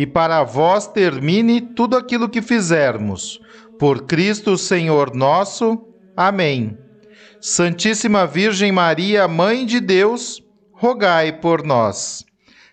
e 0.00 0.06
para 0.06 0.42
vós 0.42 0.86
termine 0.86 1.60
tudo 1.60 1.94
aquilo 1.94 2.26
que 2.26 2.40
fizermos. 2.40 3.38
Por 3.78 4.06
Cristo 4.06 4.56
Senhor 4.56 5.14
nosso. 5.14 5.78
Amém. 6.16 6.78
Santíssima 7.38 8.26
Virgem 8.26 8.72
Maria, 8.72 9.28
Mãe 9.28 9.66
de 9.66 9.78
Deus, 9.78 10.42
rogai 10.72 11.38
por 11.38 11.62
nós. 11.62 12.24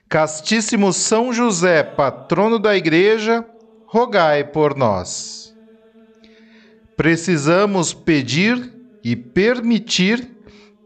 Castíssimo 0.08 0.94
São 0.94 1.34
José, 1.34 1.84
patrono 1.84 2.58
da 2.58 2.78
Igreja, 2.78 3.46
rogai 3.88 4.46
por 4.46 4.74
nós. 4.74 5.54
Precisamos 6.96 7.94
pedir 7.94 8.74
e 9.04 9.18
permitir 9.18 10.37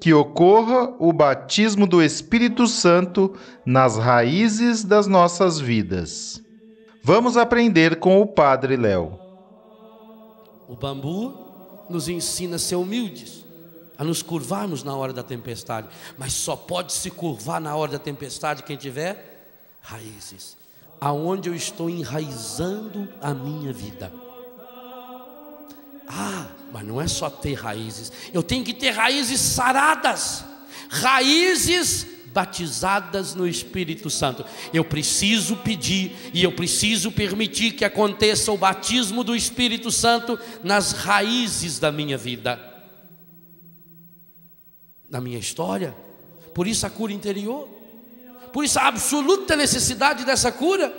que 0.01 0.15
ocorra 0.15 0.95
o 0.97 1.13
batismo 1.13 1.85
do 1.85 2.01
Espírito 2.01 2.65
Santo 2.65 3.35
nas 3.63 3.99
raízes 3.99 4.83
das 4.83 5.05
nossas 5.05 5.59
vidas. 5.59 6.41
Vamos 7.03 7.37
aprender 7.37 7.99
com 7.99 8.19
o 8.19 8.25
Padre 8.25 8.75
Léo. 8.75 9.19
O 10.67 10.75
bambu 10.75 11.85
nos 11.87 12.09
ensina 12.09 12.55
a 12.55 12.59
ser 12.59 12.77
humildes, 12.77 13.45
a 13.95 14.03
nos 14.03 14.23
curvarmos 14.23 14.83
na 14.83 14.95
hora 14.95 15.13
da 15.13 15.21
tempestade, 15.21 15.87
mas 16.17 16.33
só 16.33 16.55
pode 16.55 16.93
se 16.93 17.11
curvar 17.11 17.61
na 17.61 17.75
hora 17.75 17.91
da 17.91 17.99
tempestade 17.99 18.63
quem 18.63 18.77
tiver 18.77 19.77
raízes. 19.81 20.57
Aonde 20.99 21.47
eu 21.47 21.53
estou 21.53 21.87
enraizando 21.87 23.07
a 23.21 23.35
minha 23.35 23.71
vida. 23.71 24.11
Ah, 26.13 26.47
mas 26.73 26.85
não 26.85 26.99
é 26.99 27.07
só 27.07 27.29
ter 27.29 27.53
raízes, 27.53 28.11
eu 28.33 28.43
tenho 28.43 28.65
que 28.65 28.73
ter 28.73 28.89
raízes 28.89 29.39
saradas, 29.39 30.43
raízes 30.89 32.05
batizadas 32.33 33.33
no 33.33 33.47
Espírito 33.47 34.09
Santo. 34.09 34.45
Eu 34.73 34.83
preciso 34.83 35.55
pedir 35.57 36.13
e 36.33 36.43
eu 36.43 36.51
preciso 36.51 37.11
permitir 37.11 37.71
que 37.71 37.85
aconteça 37.85 38.51
o 38.51 38.57
batismo 38.57 39.23
do 39.23 39.35
Espírito 39.35 39.89
Santo 39.89 40.37
nas 40.63 40.91
raízes 40.91 41.79
da 41.79 41.91
minha 41.91 42.17
vida, 42.17 42.59
na 45.09 45.21
minha 45.21 45.39
história. 45.39 45.95
Por 46.53 46.67
isso 46.67 46.85
a 46.85 46.89
cura 46.89 47.13
interior, 47.13 47.69
por 48.51 48.65
isso 48.65 48.79
a 48.79 48.87
absoluta 48.87 49.55
necessidade 49.55 50.25
dessa 50.25 50.51
cura. 50.51 50.93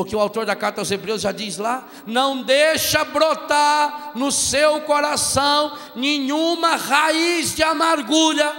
Porque 0.00 0.16
o 0.16 0.20
autor 0.20 0.46
da 0.46 0.56
carta 0.56 0.80
aos 0.80 0.90
Hebreus 0.90 1.20
já 1.20 1.30
diz 1.30 1.58
lá: 1.58 1.86
não 2.06 2.42
deixa 2.42 3.04
brotar 3.04 4.12
no 4.14 4.32
seu 4.32 4.80
coração 4.80 5.76
nenhuma 5.94 6.76
raiz 6.76 7.54
de 7.54 7.62
amargura, 7.62 8.50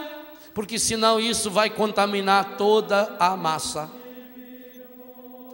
porque 0.53 0.77
senão 0.77 1.19
isso 1.19 1.49
vai 1.49 1.71
contaminar 1.71 2.57
toda 2.59 3.15
a 3.19 3.35
massa. 3.35 3.89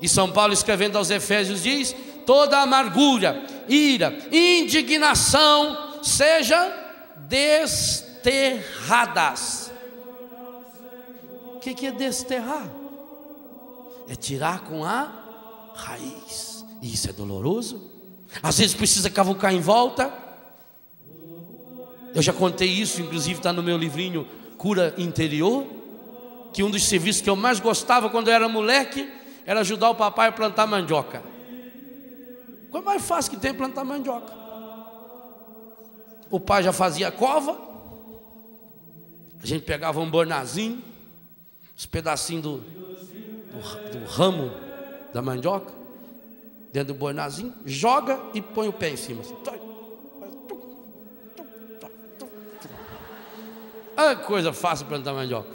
E 0.01 0.09
São 0.09 0.29
Paulo 0.29 0.51
escrevendo 0.51 0.97
aos 0.97 1.09
Efésios 1.09 1.63
diz: 1.63 1.95
toda 2.25 2.59
amargura, 2.59 3.41
ira, 3.69 4.13
indignação 4.29 6.01
sejam 6.03 6.69
desterradas. 7.29 9.71
O 11.55 11.59
que 11.61 11.87
é 11.87 11.91
desterrar? 11.93 12.67
É 14.09 14.15
tirar 14.15 14.65
com 14.65 14.83
a 14.83 15.26
raiz. 15.77 16.65
E 16.81 16.93
isso 16.93 17.09
é 17.09 17.13
doloroso. 17.13 17.89
Às 18.41 18.57
vezes 18.57 18.75
precisa 18.75 19.09
cavucar 19.09 19.53
em 19.53 19.61
volta. 19.61 20.11
Eu 22.13 22.21
já 22.21 22.33
contei 22.33 22.67
isso, 22.67 23.01
inclusive 23.01 23.39
está 23.39 23.53
no 23.53 23.63
meu 23.63 23.77
livrinho 23.77 24.27
Cura 24.57 24.93
Interior. 24.97 25.65
Que 26.53 26.63
um 26.63 26.71
dos 26.71 26.85
serviços 26.85 27.21
que 27.21 27.29
eu 27.29 27.35
mais 27.35 27.59
gostava 27.59 28.09
quando 28.09 28.27
eu 28.29 28.33
era 28.33 28.49
moleque 28.49 29.09
era 29.45 29.61
ajudar 29.61 29.89
o 29.89 29.95
papai 29.95 30.27
a 30.27 30.31
plantar 30.31 30.65
mandioca. 30.65 31.23
Qual 32.69 32.83
é 32.83 32.85
mais 32.85 33.05
fácil 33.05 33.31
que 33.31 33.37
tem 33.37 33.53
plantar 33.53 33.83
mandioca? 33.83 34.33
O 36.29 36.39
pai 36.39 36.61
já 36.63 36.73
fazia 36.73 37.09
cova, 37.09 37.57
a 39.41 39.45
gente 39.45 39.63
pegava 39.63 40.01
um 40.01 40.09
bornazinho, 40.09 40.83
os 41.75 41.85
pedacinhos 41.85 42.43
do, 42.43 42.57
do, 42.57 43.99
do 43.99 44.05
ramo 44.05 44.66
da 45.13 45.21
mandioca, 45.21 45.73
dentro 46.71 46.93
do 46.93 46.99
boinazinho, 46.99 47.53
joga 47.65 48.19
e 48.33 48.41
põe 48.41 48.67
o 48.67 48.73
pé 48.73 48.89
em 48.89 48.97
cima. 48.97 49.23
Ah, 53.95 54.15
coisa 54.15 54.53
fácil 54.53 54.85
plantar 54.85 55.13
mandioca. 55.13 55.49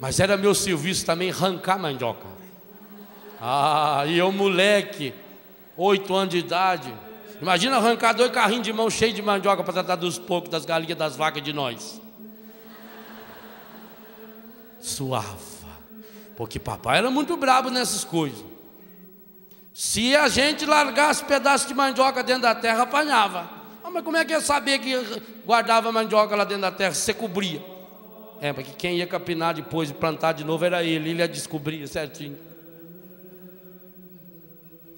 Mas 0.00 0.18
era 0.18 0.38
meu 0.38 0.54
serviço 0.54 1.04
também 1.04 1.30
arrancar 1.30 1.78
mandioca. 1.78 2.26
Ah, 3.38 4.04
e 4.06 4.16
eu 4.16 4.32
moleque, 4.32 5.12
oito 5.76 6.14
anos 6.14 6.30
de 6.30 6.38
idade. 6.38 6.92
Imagina 7.40 7.76
arrancar 7.76 8.14
dois 8.14 8.30
carrinhos 8.30 8.64
de 8.64 8.72
mão 8.72 8.88
cheios 8.88 9.14
de 9.14 9.22
mandioca 9.22 9.62
para 9.62 9.72
tratar 9.72 9.96
dos 9.96 10.18
poucos, 10.18 10.50
das 10.50 10.64
galinhas, 10.64 10.96
das 10.96 11.16
vacas 11.16 11.42
de 11.42 11.52
nós. 11.52 12.00
Suave. 14.80 15.49
Porque 16.40 16.58
papai 16.58 16.96
era 16.96 17.10
muito 17.10 17.36
brabo 17.36 17.68
nessas 17.68 18.02
coisas. 18.02 18.42
Se 19.74 20.16
a 20.16 20.26
gente 20.26 20.64
largasse 20.64 21.22
pedaço 21.22 21.68
de 21.68 21.74
mandioca 21.74 22.22
dentro 22.22 22.44
da 22.44 22.54
terra, 22.54 22.84
apanhava. 22.84 23.40
Ah, 23.84 23.90
mas 23.90 24.02
como 24.02 24.16
é 24.16 24.24
que 24.24 24.32
ia 24.32 24.40
saber 24.40 24.78
que 24.78 24.96
guardava 25.44 25.92
mandioca 25.92 26.34
lá 26.34 26.44
dentro 26.44 26.62
da 26.62 26.72
terra? 26.72 26.94
Você 26.94 27.12
cobria. 27.12 27.62
É, 28.40 28.54
porque 28.54 28.72
quem 28.72 28.96
ia 28.96 29.06
capinar 29.06 29.52
depois 29.52 29.90
e 29.90 29.92
plantar 29.92 30.32
de 30.32 30.42
novo 30.42 30.64
era 30.64 30.82
ele, 30.82 31.10
ele 31.10 31.18
ia 31.18 31.28
descobrir 31.28 31.86
certinho. 31.86 32.38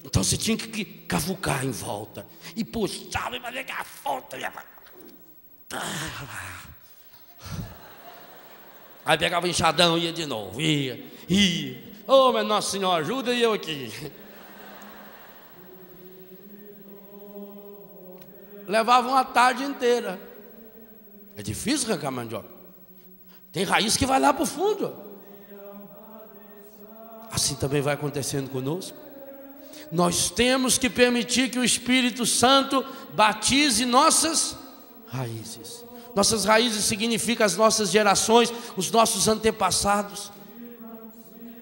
Então 0.01 0.23
você 0.23 0.37
tinha 0.37 0.55
que 0.55 0.85
cavucar 0.85 1.65
em 1.65 1.71
volta 1.71 2.25
e 2.55 2.63
puxar 2.63 3.33
e 3.33 3.41
fazer 3.41 3.65
a 3.69 3.85
volta 4.01 4.37
ia. 4.37 4.53
Aí 9.03 9.17
pegava 9.17 9.45
o 9.45 9.49
enxadão 9.49 9.97
e 9.97 10.05
ia 10.05 10.13
de 10.13 10.25
novo, 10.25 10.61
ia. 10.61 11.11
E, 11.29 11.77
oh, 12.07 12.31
mas 12.31 12.45
Nossa 12.45 12.71
Senhora, 12.71 13.01
ajuda 13.01 13.33
eu 13.33 13.53
aqui. 13.53 13.91
Levava 18.67 19.07
uma 19.07 19.25
tarde 19.25 19.63
inteira. 19.63 20.19
É 21.35 21.41
difícil 21.41 21.89
arrancar 21.89 22.11
mandioca. 22.11 22.49
Tem 23.51 23.63
raiz 23.63 23.95
que 23.95 24.05
vai 24.05 24.19
lá 24.19 24.33
para 24.33 24.43
o 24.43 24.47
fundo. 24.47 24.93
Assim 27.31 27.55
também 27.55 27.81
vai 27.81 27.93
acontecendo 27.93 28.49
conosco. 28.49 28.97
Nós 29.91 30.29
temos 30.29 30.77
que 30.77 30.89
permitir 30.89 31.49
que 31.49 31.59
o 31.59 31.63
Espírito 31.63 32.25
Santo 32.25 32.83
batize 33.13 33.85
nossas 33.85 34.57
raízes. 35.07 35.83
Nossas 36.15 36.45
raízes 36.45 36.85
significam 36.85 37.45
as 37.45 37.55
nossas 37.55 37.91
gerações, 37.91 38.51
os 38.75 38.89
nossos 38.89 39.27
antepassados. 39.27 40.31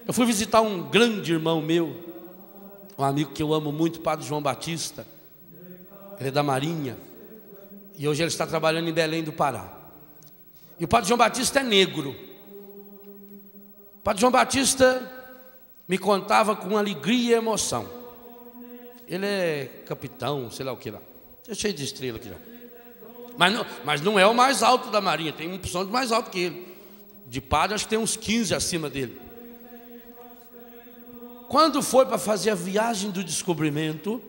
Eu 0.08 0.14
fui 0.14 0.26
visitar 0.26 0.62
um 0.62 0.90
grande 0.90 1.32
irmão 1.34 1.62
meu, 1.62 1.96
um 2.98 3.04
amigo 3.04 3.32
que 3.32 3.42
eu 3.42 3.54
amo 3.54 3.72
muito, 3.72 3.98
o 3.98 4.02
Padre 4.02 4.26
João 4.26 4.42
Batista. 4.42 5.06
Ele 6.20 6.30
é 6.30 6.32
da 6.32 6.44
Marinha. 6.44 6.98
E 7.98 8.08
hoje 8.08 8.22
ele 8.22 8.30
está 8.30 8.48
trabalhando 8.48 8.90
em 8.90 8.94
Belém 8.94 9.24
do 9.24 9.32
Pará. 9.32 9.72
E 10.80 10.86
o 10.86 10.88
Padre 10.88 11.08
João 11.08 11.18
Batista 11.18 11.60
é 11.60 11.64
negro. 11.64 12.16
O 13.96 14.04
Padre 14.04 14.22
João 14.22 14.32
Batista 14.32 15.08
me 15.88 15.98
contava 15.98 16.56
com 16.56 16.76
alegria 16.78 17.36
e 17.36 17.38
emoção. 17.38 17.88
Ele 19.08 19.26
é 19.26 19.84
capitão, 19.86 20.50
sei 20.50 20.66
lá 20.66 20.72
o 20.72 20.78
que 20.78 20.90
lá. 20.90 21.00
Está 21.44 21.54
cheio 21.54 21.74
de 21.74 21.84
estrela 21.84 22.18
aqui 22.18 22.30
já. 22.30 22.36
Mas 23.38 23.54
não, 23.54 23.66
mas 23.86 24.02
não 24.02 24.18
é 24.18 24.26
o 24.26 24.34
mais 24.34 24.64
alto 24.64 24.90
da 24.90 25.00
Marinha, 25.00 25.32
tem 25.32 25.48
um 25.48 25.56
opção 25.56 25.86
de 25.86 25.92
mais 25.92 26.12
alto 26.12 26.32
que 26.32 26.40
ele. 26.40 26.76
De 27.28 27.40
padre, 27.40 27.76
acho 27.76 27.84
que 27.84 27.92
tem 27.92 28.00
uns 28.00 28.16
15 28.16 28.56
acima 28.56 28.90
dele. 28.90 29.21
Quando 31.52 31.84
foi 31.84 32.06
para 32.06 32.18
fazer 32.18 32.52
a 32.52 32.56
viagem 32.56 33.12
do 33.12 33.22
descobrimento, 33.22 34.22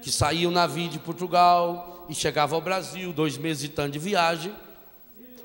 que 0.00 0.12
saía 0.12 0.48
o 0.48 0.52
navio 0.52 0.88
de 0.88 0.96
Portugal 0.96 2.06
e 2.08 2.14
chegava 2.14 2.54
ao 2.54 2.60
Brasil, 2.60 3.12
dois 3.12 3.36
meses 3.36 3.64
e 3.64 3.68
tanto 3.68 3.94
de 3.94 3.98
viagem, 3.98 4.54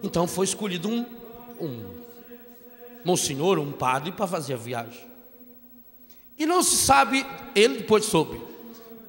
então 0.03 0.27
foi 0.27 0.45
escolhido 0.45 0.88
um, 0.88 1.03
um 1.59 1.86
monsenhor, 3.03 3.57
um 3.57 3.71
padre, 3.71 4.12
para 4.12 4.27
fazer 4.27 4.53
a 4.53 4.57
viagem. 4.57 5.03
E 6.38 6.45
não 6.45 6.62
se 6.62 6.77
sabe, 6.77 7.25
ele 7.56 7.80
depois 7.80 8.06
soube, 8.06 8.39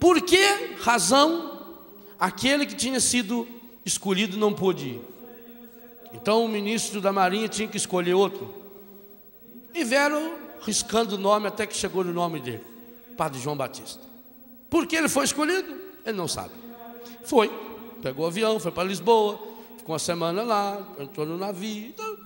por 0.01 0.23
que 0.23 0.43
razão 0.81 1.77
aquele 2.19 2.65
que 2.65 2.75
tinha 2.75 3.01
sido 3.01 3.47
escolhido 3.85 4.39
não 4.39 4.55
pôde 4.55 4.87
ir. 4.93 5.01
Então 6.15 6.43
o 6.43 6.49
ministro 6.49 7.03
da 7.03 7.13
Marinha 7.13 7.49
tinha 7.49 7.69
que 7.69 7.77
escolher 7.77 8.15
outro. 8.15 8.51
E 9.75 9.85
vieram 9.85 10.42
riscando 10.63 11.17
o 11.17 11.19
nome 11.19 11.49
até 11.49 11.67
que 11.67 11.77
chegou 11.77 12.05
no 12.05 12.13
nome 12.13 12.41
dele, 12.41 12.65
Padre 13.17 13.41
João 13.41 13.57
Batista. 13.57 14.01
Por 14.71 14.87
que 14.87 14.97
ele 14.97 15.09
foi 15.09 15.25
escolhido? 15.25 15.75
Ele 16.05 16.17
não 16.17 16.27
sabe. 16.27 16.53
Foi, 17.25 17.51
pegou 18.01 18.25
o 18.25 18.29
avião, 18.29 18.59
foi 18.59 18.73
para 18.73 18.85
Lisboa, 18.85 19.39
ficou 19.77 19.93
uma 19.93 19.99
semana 19.99 20.43
lá, 20.43 20.81
entrou 20.99 21.27
no 21.27 21.37
navio, 21.37 21.89
então, 21.89 22.17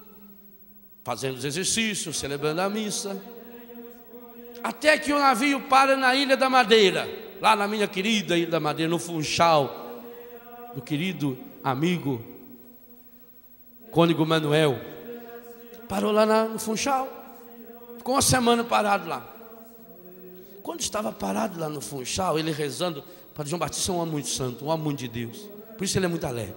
fazendo 1.03 1.37
os 1.37 1.45
exercícios, 1.45 2.19
celebrando 2.19 2.61
a 2.61 2.69
missa. 2.69 3.21
Até 4.63 4.99
que 4.99 5.13
o 5.13 5.19
navio 5.19 5.61
para 5.63 5.97
na 5.97 6.15
Ilha 6.15 6.37
da 6.37 6.49
Madeira, 6.49 7.09
lá 7.41 7.55
na 7.55 7.67
minha 7.69 7.87
querida 7.87 8.37
Ilha 8.37 8.51
da 8.51 8.61
Madeira, 8.61 8.91
no 8.91 8.99
Funchal, 8.99 10.03
do 10.75 10.83
querido 10.83 11.39
amigo 11.65 12.23
Cônigo 13.91 14.27
Manuel. 14.27 14.79
Parou 15.89 16.13
lá 16.13 16.27
no 16.27 16.59
Funchal. 16.59 17.26
Ficou 18.07 18.15
uma 18.15 18.23
semana 18.23 18.63
parado 18.63 19.09
lá. 19.09 19.27
Quando 20.63 20.79
estava 20.79 21.11
parado 21.11 21.59
lá 21.59 21.69
no 21.69 21.81
Funchal, 21.81 22.39
ele 22.39 22.53
rezando, 22.53 23.03
Padre 23.35 23.51
João 23.51 23.59
Batista 23.59 23.91
é 23.91 23.95
um 23.97 23.99
homem 23.99 24.13
muito 24.13 24.29
santo, 24.29 24.65
um 24.65 24.69
homem 24.69 24.85
muito 24.85 25.01
de 25.01 25.09
Deus. 25.09 25.51
Por 25.77 25.83
isso 25.83 25.99
ele 25.99 26.07
é 26.07 26.09
muito 26.09 26.25
alegre. 26.25 26.55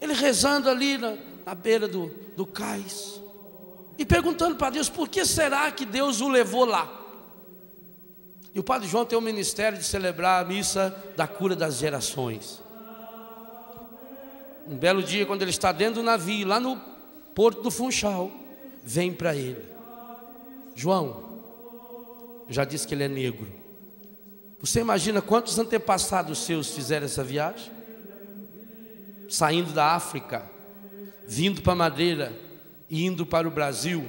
Ele 0.00 0.14
rezando 0.14 0.70
ali 0.70 0.96
na, 0.96 1.18
na 1.44 1.54
beira 1.54 1.86
do, 1.86 2.10
do 2.34 2.46
cais. 2.46 3.20
E 3.98 4.06
perguntando 4.06 4.56
para 4.56 4.70
Deus, 4.70 4.88
por 4.88 5.06
que 5.06 5.22
será 5.26 5.70
que 5.70 5.84
Deus 5.84 6.22
o 6.22 6.30
levou 6.30 6.64
lá? 6.64 6.90
E 8.54 8.58
o 8.58 8.64
Padre 8.64 8.88
João 8.88 9.04
tem 9.04 9.18
o 9.18 9.20
ministério 9.20 9.76
de 9.76 9.84
celebrar 9.84 10.42
a 10.42 10.48
missa 10.48 10.96
da 11.14 11.26
cura 11.26 11.54
das 11.54 11.76
gerações. 11.76 12.62
Um 14.66 14.78
belo 14.78 15.02
dia, 15.02 15.26
quando 15.26 15.42
ele 15.42 15.50
está 15.50 15.72
dentro 15.72 15.96
do 15.96 16.02
navio, 16.02 16.48
lá 16.48 16.58
no 16.58 16.80
porto 17.34 17.60
do 17.60 17.70
Funchal, 17.70 18.30
vem 18.82 19.12
para 19.12 19.36
ele: 19.36 19.69
João, 20.74 21.30
já 22.48 22.64
disse 22.64 22.86
que 22.86 22.94
ele 22.94 23.04
é 23.04 23.08
negro. 23.08 23.46
Você 24.60 24.80
imagina 24.80 25.22
quantos 25.22 25.58
antepassados 25.58 26.38
seus 26.38 26.70
fizeram 26.70 27.06
essa 27.06 27.24
viagem? 27.24 27.72
Saindo 29.28 29.72
da 29.72 29.94
África, 29.94 30.44
vindo 31.26 31.62
para 31.62 31.74
Madeira 31.74 32.36
e 32.88 33.06
indo 33.06 33.24
para 33.24 33.46
o 33.46 33.50
Brasil 33.50 34.06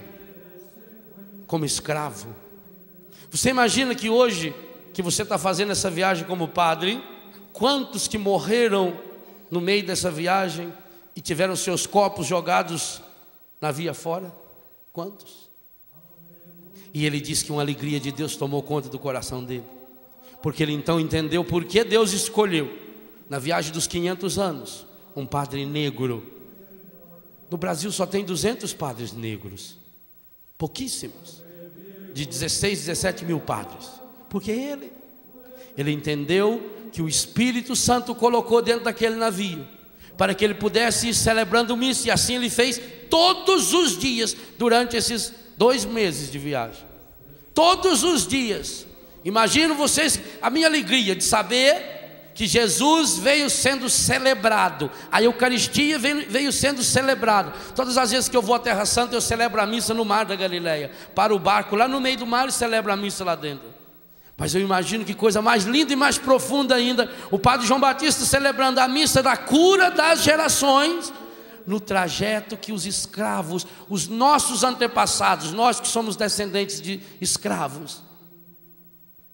como 1.47 1.63
escravo. 1.63 2.35
Você 3.29 3.49
imagina 3.49 3.93
que 3.93 4.09
hoje, 4.09 4.55
que 4.93 5.01
você 5.01 5.21
está 5.21 5.37
fazendo 5.37 5.71
essa 5.71 5.89
viagem 5.89 6.25
como 6.25 6.47
padre, 6.47 7.01
quantos 7.53 8.07
que 8.07 8.17
morreram 8.17 8.99
no 9.49 9.61
meio 9.61 9.85
dessa 9.85 10.09
viagem 10.09 10.73
e 11.15 11.21
tiveram 11.21 11.55
seus 11.55 11.85
corpos 11.85 12.25
jogados 12.25 13.01
na 13.61 13.71
via 13.71 13.93
fora? 13.93 14.33
Quantos? 14.91 15.50
E 16.93 17.05
ele 17.05 17.21
disse 17.21 17.45
que 17.45 17.51
uma 17.51 17.61
alegria 17.61 17.99
de 17.99 18.11
Deus 18.11 18.35
tomou 18.35 18.61
conta 18.61 18.89
do 18.89 18.99
coração 18.99 19.43
dele, 19.43 19.63
porque 20.41 20.61
ele 20.61 20.73
então 20.73 20.99
entendeu 20.99 21.43
por 21.43 21.63
que 21.63 21.83
Deus 21.83 22.11
escolheu, 22.11 22.77
na 23.29 23.39
viagem 23.39 23.71
dos 23.71 23.87
500 23.87 24.37
anos, 24.37 24.85
um 25.15 25.25
padre 25.25 25.65
negro. 25.65 26.23
No 27.49 27.57
Brasil 27.57 27.91
só 27.91 28.05
tem 28.05 28.25
200 28.25 28.73
padres 28.73 29.13
negros, 29.13 29.77
pouquíssimos, 30.57 31.41
de 32.13 32.25
16, 32.25 32.79
17 32.79 33.23
mil 33.23 33.39
padres, 33.39 33.89
porque 34.29 34.51
ele, 34.51 34.91
ele 35.77 35.91
entendeu 35.91 36.61
que 36.91 37.01
o 37.01 37.07
Espírito 37.07 37.73
Santo 37.73 38.13
colocou 38.13 38.61
dentro 38.61 38.83
daquele 38.83 39.15
navio, 39.15 39.65
para 40.17 40.33
que 40.33 40.43
ele 40.43 40.53
pudesse 40.53 41.07
ir 41.07 41.13
celebrando 41.13 41.75
missa, 41.77 42.09
e 42.09 42.11
assim 42.11 42.35
ele 42.35 42.49
fez 42.49 42.81
todos 43.09 43.73
os 43.73 43.97
dias, 43.97 44.35
durante 44.57 44.97
esses 44.97 45.33
dois 45.61 45.85
meses 45.85 46.31
de 46.31 46.39
viagem. 46.39 46.83
Todos 47.53 48.03
os 48.03 48.25
dias. 48.25 48.87
Imagino 49.23 49.75
vocês 49.75 50.19
a 50.41 50.49
minha 50.49 50.65
alegria 50.65 51.15
de 51.15 51.23
saber 51.23 52.31
que 52.33 52.47
Jesus 52.47 53.19
veio 53.19 53.47
sendo 53.47 53.87
celebrado, 53.87 54.89
a 55.11 55.21
Eucaristia 55.21 55.99
veio, 55.99 56.25
veio, 56.27 56.51
sendo 56.51 56.81
celebrado. 56.81 57.53
Todas 57.75 57.95
as 57.95 58.09
vezes 58.09 58.27
que 58.27 58.35
eu 58.35 58.41
vou 58.41 58.55
à 58.55 58.59
Terra 58.59 58.87
Santa, 58.87 59.13
eu 59.13 59.21
celebro 59.21 59.61
a 59.61 59.67
missa 59.67 59.93
no 59.93 60.03
mar 60.03 60.25
da 60.25 60.35
Galileia. 60.35 60.89
Para 61.13 61.31
o 61.31 61.37
barco 61.37 61.75
lá 61.75 61.87
no 61.87 62.01
meio 62.01 62.17
do 62.17 62.25
mar 62.25 62.47
e 62.47 62.51
celebro 62.51 62.91
a 62.91 62.97
missa 62.97 63.23
lá 63.23 63.35
dentro. 63.35 63.69
Mas 64.35 64.55
eu 64.55 64.61
imagino 64.61 65.05
que 65.05 65.13
coisa 65.13 65.43
mais 65.43 65.65
linda 65.65 65.93
e 65.93 65.95
mais 65.95 66.17
profunda 66.17 66.73
ainda, 66.73 67.07
o 67.29 67.37
Padre 67.37 67.67
João 67.67 67.79
Batista 67.79 68.25
celebrando 68.25 68.79
a 68.79 68.87
missa 68.87 69.21
da 69.21 69.37
cura 69.37 69.91
das 69.91 70.23
gerações, 70.23 71.13
no 71.65 71.79
trajeto 71.79 72.57
que 72.57 72.71
os 72.71 72.85
escravos, 72.85 73.65
os 73.89 74.07
nossos 74.07 74.63
antepassados, 74.63 75.51
nós 75.51 75.79
que 75.79 75.87
somos 75.87 76.15
descendentes 76.15 76.81
de 76.81 77.01
escravos, 77.19 78.03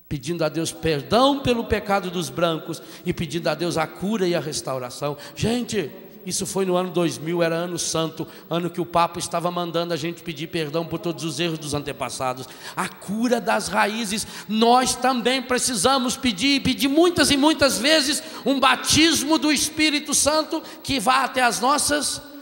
pedindo 0.07 0.43
a 0.43 0.49
Deus 0.49 0.71
perdão 0.71 1.39
pelo 1.39 1.65
pecado 1.65 2.09
dos 2.09 2.29
brancos 2.29 2.81
e 3.05 3.13
pedindo 3.13 3.47
a 3.47 3.55
Deus 3.55 3.77
a 3.77 3.85
cura 3.85 4.27
e 4.27 4.33
a 4.35 4.39
restauração. 4.39 5.17
Gente, 5.35 5.91
isso 6.27 6.45
foi 6.45 6.65
no 6.65 6.75
ano 6.75 6.89
2000, 6.91 7.41
era 7.41 7.55
ano 7.55 7.79
santo, 7.79 8.27
ano 8.49 8.69
que 8.69 8.81
o 8.81 8.85
Papa 8.85 9.17
estava 9.17 9.49
mandando 9.49 9.93
a 9.93 9.97
gente 9.97 10.21
pedir 10.21 10.47
perdão 10.47 10.85
por 10.85 10.99
todos 10.99 11.23
os 11.23 11.39
erros 11.39 11.57
dos 11.57 11.73
antepassados. 11.73 12.47
A 12.75 12.89
cura 12.89 13.39
das 13.39 13.69
raízes, 13.69 14.27
nós 14.49 14.93
também 14.93 15.41
precisamos 15.41 16.17
pedir, 16.17 16.61
pedir 16.61 16.89
muitas 16.89 17.31
e 17.31 17.37
muitas 17.37 17.77
vezes, 17.79 18.21
um 18.45 18.59
batismo 18.59 19.37
do 19.37 19.51
Espírito 19.51 20.13
Santo 20.13 20.61
que 20.83 20.99
vá 20.99 21.23
até 21.23 21.41
as 21.41 21.59
nossas 21.61 22.17
raízes 22.17 22.36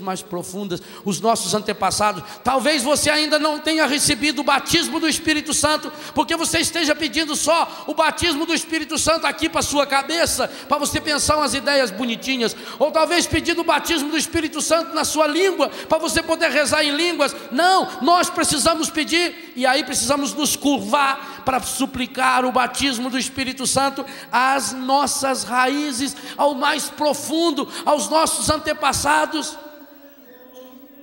mais 0.00 0.22
profundas, 0.22 0.80
os 1.04 1.20
nossos 1.20 1.54
antepassados. 1.54 2.22
Talvez 2.42 2.82
você 2.82 3.10
ainda 3.10 3.38
não 3.38 3.58
tenha 3.58 3.86
recebido 3.86 4.40
o 4.40 4.44
batismo 4.44 4.98
do 4.98 5.08
Espírito 5.08 5.52
Santo, 5.52 5.92
porque 6.14 6.36
você 6.36 6.58
esteja 6.60 6.94
pedindo 6.94 7.36
só 7.36 7.84
o 7.86 7.94
batismo 7.94 8.46
do 8.46 8.54
Espírito 8.54 8.98
Santo 8.98 9.26
aqui 9.26 9.48
para 9.48 9.62
sua 9.62 9.86
cabeça, 9.86 10.48
para 10.68 10.78
você 10.78 11.00
pensar 11.00 11.36
umas 11.36 11.54
ideias 11.54 11.90
bonitinhas, 11.90 12.56
ou 12.78 12.90
talvez 12.90 13.26
pedindo 13.26 13.60
o 13.60 13.64
batismo 13.64 14.10
do 14.10 14.16
Espírito 14.18 14.60
Santo 14.60 14.94
na 14.94 15.04
sua 15.04 15.26
língua, 15.26 15.68
para 15.88 15.98
você 15.98 16.22
poder 16.22 16.50
rezar 16.50 16.84
em 16.84 16.96
línguas. 16.96 17.34
Não, 17.50 17.88
nós 18.02 18.30
precisamos 18.30 18.90
pedir 18.90 19.52
e 19.54 19.66
aí 19.66 19.84
precisamos 19.84 20.34
nos 20.34 20.56
curvar 20.56 21.35
para 21.46 21.62
suplicar 21.62 22.44
o 22.44 22.50
batismo 22.50 23.08
do 23.08 23.16
Espírito 23.16 23.68
Santo 23.68 24.04
às 24.32 24.72
nossas 24.72 25.44
raízes, 25.44 26.16
ao 26.36 26.56
mais 26.56 26.90
profundo, 26.90 27.68
aos 27.84 28.08
nossos 28.08 28.50
antepassados. 28.50 29.56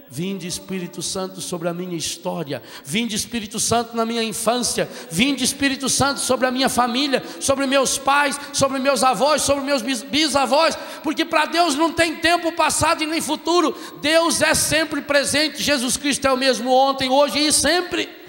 Vinde 0.10 0.46
Espírito 0.46 1.02
Santo 1.02 1.40
sobre 1.42 1.70
a 1.70 1.74
minha 1.74 1.98
história, 1.98 2.62
vinde 2.84 3.16
Espírito 3.16 3.58
Santo 3.58 3.96
na 3.96 4.06
minha 4.06 4.22
infância, 4.22 4.88
vinde 5.10 5.44
Espírito 5.44 5.90
Santo 5.90 6.20
sobre 6.20 6.46
a 6.46 6.52
minha 6.52 6.70
família, 6.70 7.24
sobre 7.40 7.66
meus 7.66 7.98
pais, 7.98 8.40
sobre 8.52 8.78
meus 8.80 9.02
avós, 9.02 9.42
sobre 9.42 9.64
meus 9.64 9.82
bisavós, 9.82 10.78
porque 11.02 11.26
para 11.26 11.46
Deus 11.46 11.74
não 11.74 11.92
tem 11.92 12.18
tempo 12.18 12.52
passado 12.52 13.02
e 13.02 13.08
nem 13.08 13.22
futuro, 13.22 13.76
Deus 14.02 14.40
é 14.42 14.54
sempre 14.54 15.02
presente, 15.02 15.64
Jesus 15.64 15.98
Cristo 15.98 16.28
é 16.28 16.32
o 16.32 16.38
mesmo 16.38 16.70
ontem, 16.70 17.10
hoje 17.10 17.40
e 17.40 17.52
sempre. 17.52 18.23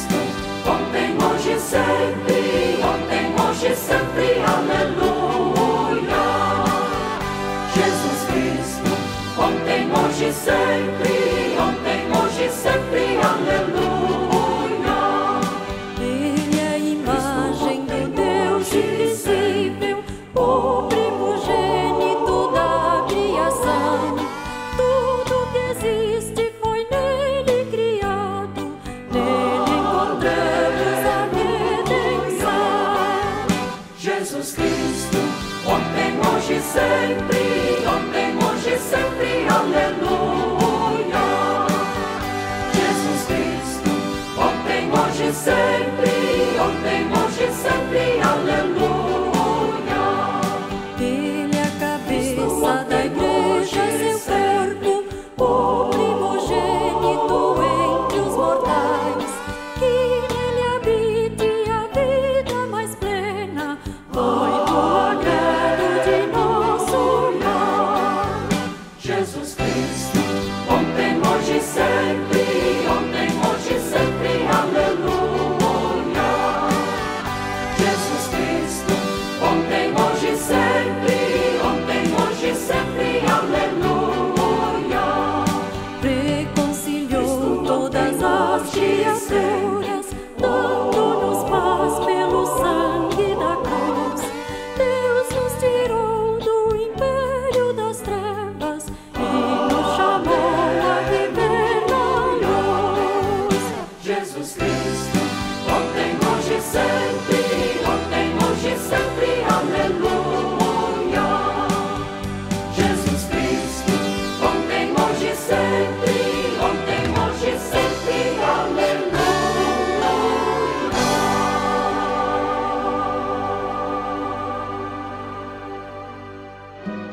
Cristo, 0.00 0.14
ontem, 0.66 1.16
hoje 1.22 1.52
e 1.52 1.58
sempre, 1.58 2.78
ontem, 2.82 3.34
hoje 3.38 3.66
e 3.66 3.76
sempre, 3.76 4.42
aleluia. 4.42 4.79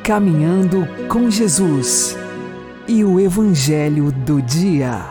Caminhando 0.08 0.88
com 1.06 1.30
Jesus 1.30 2.16
e 2.88 3.04
o 3.04 3.20
Evangelho 3.20 4.10
do 4.10 4.40
Dia. 4.40 5.04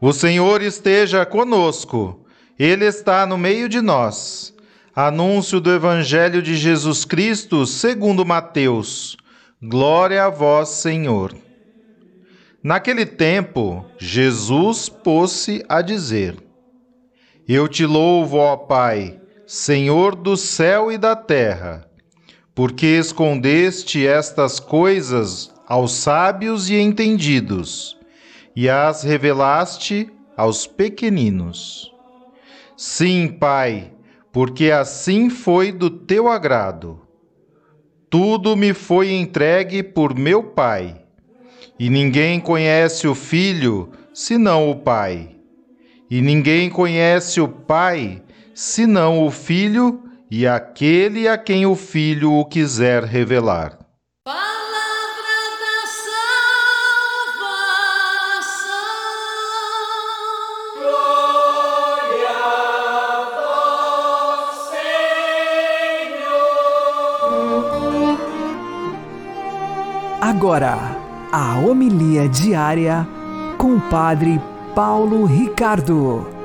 O 0.00 0.12
Senhor 0.12 0.62
esteja 0.62 1.26
conosco, 1.26 2.24
Ele 2.56 2.84
está 2.84 3.26
no 3.26 3.36
meio 3.36 3.68
de 3.68 3.80
nós. 3.80 4.54
Anúncio 4.94 5.60
do 5.60 5.72
Evangelho 5.72 6.40
de 6.40 6.54
Jesus 6.54 7.04
Cristo 7.04 7.66
segundo 7.66 8.24
Mateus. 8.24 9.16
Glória 9.60 10.26
a 10.26 10.30
vós, 10.30 10.68
Senhor. 10.68 11.34
Naquele 12.62 13.04
tempo, 13.04 13.84
Jesus 13.98 14.88
pôs-se 14.88 15.64
a 15.68 15.82
dizer: 15.82 16.36
Eu 17.48 17.66
te 17.66 17.84
louvo, 17.84 18.36
ó 18.36 18.56
Pai, 18.56 19.18
Senhor 19.50 20.14
do 20.14 20.36
céu 20.36 20.92
e 20.92 20.98
da 20.98 21.16
terra, 21.16 21.88
porque 22.54 22.84
escondeste 22.84 24.06
estas 24.06 24.60
coisas 24.60 25.50
aos 25.66 25.92
sábios 25.92 26.68
e 26.68 26.74
entendidos, 26.74 27.96
e 28.54 28.68
as 28.68 29.02
revelaste 29.02 30.10
aos 30.36 30.66
pequeninos. 30.66 31.90
Sim, 32.76 33.26
Pai, 33.26 33.90
porque 34.30 34.70
assim 34.70 35.30
foi 35.30 35.72
do 35.72 35.88
teu 35.88 36.28
agrado. 36.28 37.00
Tudo 38.10 38.54
me 38.54 38.74
foi 38.74 39.12
entregue 39.12 39.82
por 39.82 40.14
meu 40.14 40.42
Pai, 40.42 41.06
e 41.78 41.88
ninguém 41.88 42.38
conhece 42.38 43.08
o 43.08 43.14
Filho 43.14 43.92
senão 44.12 44.70
o 44.70 44.76
Pai, 44.76 45.36
e 46.10 46.20
ninguém 46.20 46.68
conhece 46.68 47.40
o 47.40 47.48
Pai 47.48 48.22
senão 48.58 49.24
o 49.24 49.30
Filho 49.30 50.02
e 50.28 50.44
aquele 50.44 51.28
a 51.28 51.38
quem 51.38 51.64
o 51.64 51.76
Filho 51.76 52.32
o 52.32 52.44
quiser 52.44 53.04
revelar. 53.04 53.78
Agora, 70.20 70.76
a 71.30 71.60
homilia 71.60 72.28
diária 72.28 73.06
com 73.56 73.76
o 73.76 73.80
Padre 73.82 74.40
Paulo 74.74 75.26
Ricardo. 75.26 76.37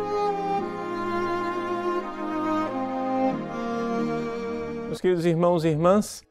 Queridos 5.04 5.26
irmãos 5.26 5.66
e 5.66 5.68
irmãs, 5.68 6.24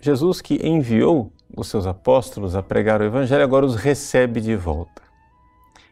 Jesus 0.00 0.40
que 0.40 0.64
enviou 0.64 1.32
os 1.56 1.66
seus 1.66 1.84
apóstolos 1.84 2.54
a 2.54 2.62
pregar 2.62 3.00
o 3.00 3.04
Evangelho 3.04 3.42
agora 3.42 3.66
os 3.66 3.74
recebe 3.74 4.40
de 4.40 4.54
volta. 4.54 5.02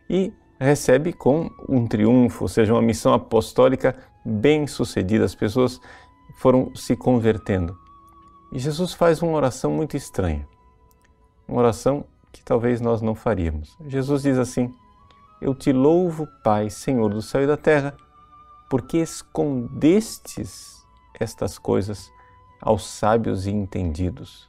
E 0.09 0.33
recebe 0.57 1.13
com 1.13 1.51
um 1.69 1.85
triunfo, 1.85 2.45
ou 2.45 2.49
seja, 2.49 2.75
uma 2.75 2.81
missão 2.81 3.13
apostólica 3.13 3.97
bem 4.25 4.69
sucedida. 4.69 5.25
As 5.25 5.35
pessoas 5.35 5.81
foram 6.37 6.73
se 6.77 6.95
convertendo. 6.95 7.77
E 8.53 8.59
Jesus 8.61 8.95
faz 8.95 9.21
uma 9.21 9.33
oração 9.33 9.73
muito 9.73 9.97
estranha. 9.97 10.47
Uma 11.49 11.59
oração 11.59 12.05
que 12.31 12.45
talvez 12.45 12.81
nós 12.81 13.03
não 13.03 13.17
faríamos. 13.17 13.77
Jesus 13.89 14.23
diz 14.23 14.39
assim: 14.39 14.73
Eu 15.41 15.57
te 15.57 15.73
louvo, 15.73 16.29
Pai, 16.45 16.71
Senhor 16.71 17.13
do 17.13 17.21
céu 17.21 17.43
e 17.43 17.49
da 17.49 17.57
terra, 17.57 17.97
porque 18.71 18.99
escondestes 18.99 20.72
estas 21.19 21.59
coisas 21.59 22.11
aos 22.61 22.87
sábios 22.87 23.47
e 23.47 23.51
entendidos. 23.51 24.49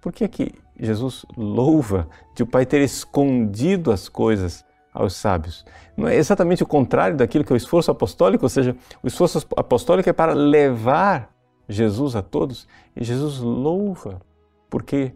Por 0.00 0.12
que 0.12 0.28
que 0.28 0.54
Jesus 0.78 1.26
louva 1.36 2.08
de 2.34 2.42
o 2.42 2.46
Pai 2.46 2.64
ter 2.64 2.80
escondido 2.80 3.90
as 3.90 4.08
coisas 4.08 4.64
aos 4.92 5.14
sábios? 5.14 5.64
Não 5.96 6.08
é 6.08 6.16
exatamente 6.16 6.62
o 6.62 6.66
contrário 6.66 7.16
daquilo 7.16 7.44
que 7.44 7.52
é 7.52 7.54
o 7.54 7.56
esforço 7.56 7.90
apostólico, 7.90 8.44
ou 8.44 8.48
seja, 8.48 8.76
o 9.02 9.06
esforço 9.06 9.46
apostólico 9.56 10.08
é 10.08 10.12
para 10.12 10.32
levar 10.32 11.34
Jesus 11.68 12.16
a 12.16 12.22
todos, 12.22 12.66
e 12.96 13.04
Jesus 13.04 13.38
louva 13.38 14.22
porque 14.70 15.12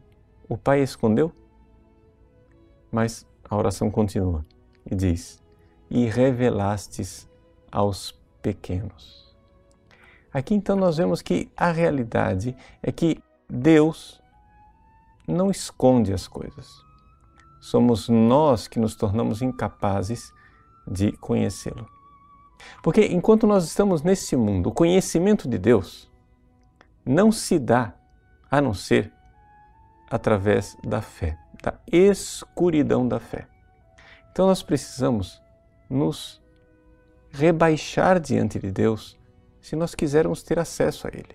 o 0.49 0.57
Pai 0.57 0.81
escondeu? 0.83 1.33
Mas 2.91 3.27
a 3.49 3.57
oração 3.57 3.91
continua 3.91 4.45
e 4.91 4.95
diz: 4.95 5.43
E 5.91 6.07
revelastes 6.07 7.29
aos 7.71 8.13
pequenos. 8.43 9.22
Aqui 10.33 10.55
então 10.55 10.77
nós 10.77 10.97
vemos 10.97 11.21
que 11.21 11.51
a 11.57 11.71
realidade 11.71 12.57
é 12.83 12.91
que 12.91 13.23
Deus 13.49 14.21
não 15.29 15.51
esconde 15.51 16.13
as 16.13 16.27
coisas. 16.27 16.83
Somos 17.61 18.09
nós 18.09 18.67
que 18.67 18.81
nos 18.81 18.95
tornamos 18.95 19.43
incapazes 19.43 20.33
de 20.87 21.13
conhecê-lo. 21.13 21.87
Porque 22.83 23.07
enquanto 23.07 23.47
nós 23.47 23.65
estamos 23.65 24.03
nesse 24.03 24.37
mundo, 24.37 24.71
o 24.71 24.75
conhecimento 24.75 25.49
de 25.49 25.59
Deus 25.59 26.11
não 27.05 27.31
se 27.31 27.59
dá 27.59 27.95
a 28.51 28.61
não 28.61 28.73
ser 28.73 29.13
através 30.11 30.77
da 30.85 31.01
fé, 31.01 31.39
da 31.63 31.75
escuridão 31.91 33.07
da 33.07 33.19
fé. 33.19 33.49
Então 34.31 34.47
nós 34.47 34.63
precisamos 34.63 35.43
nos 35.89 36.41
rebaixar 37.31 38.21
diante 38.21 38.59
de 38.59 38.71
Deus 38.71 39.19
se 39.63 39.77
nós 39.77 39.95
quisermos 39.95 40.43
ter 40.43 40.59
acesso 40.59 41.07
a 41.07 41.11
Ele. 41.11 41.35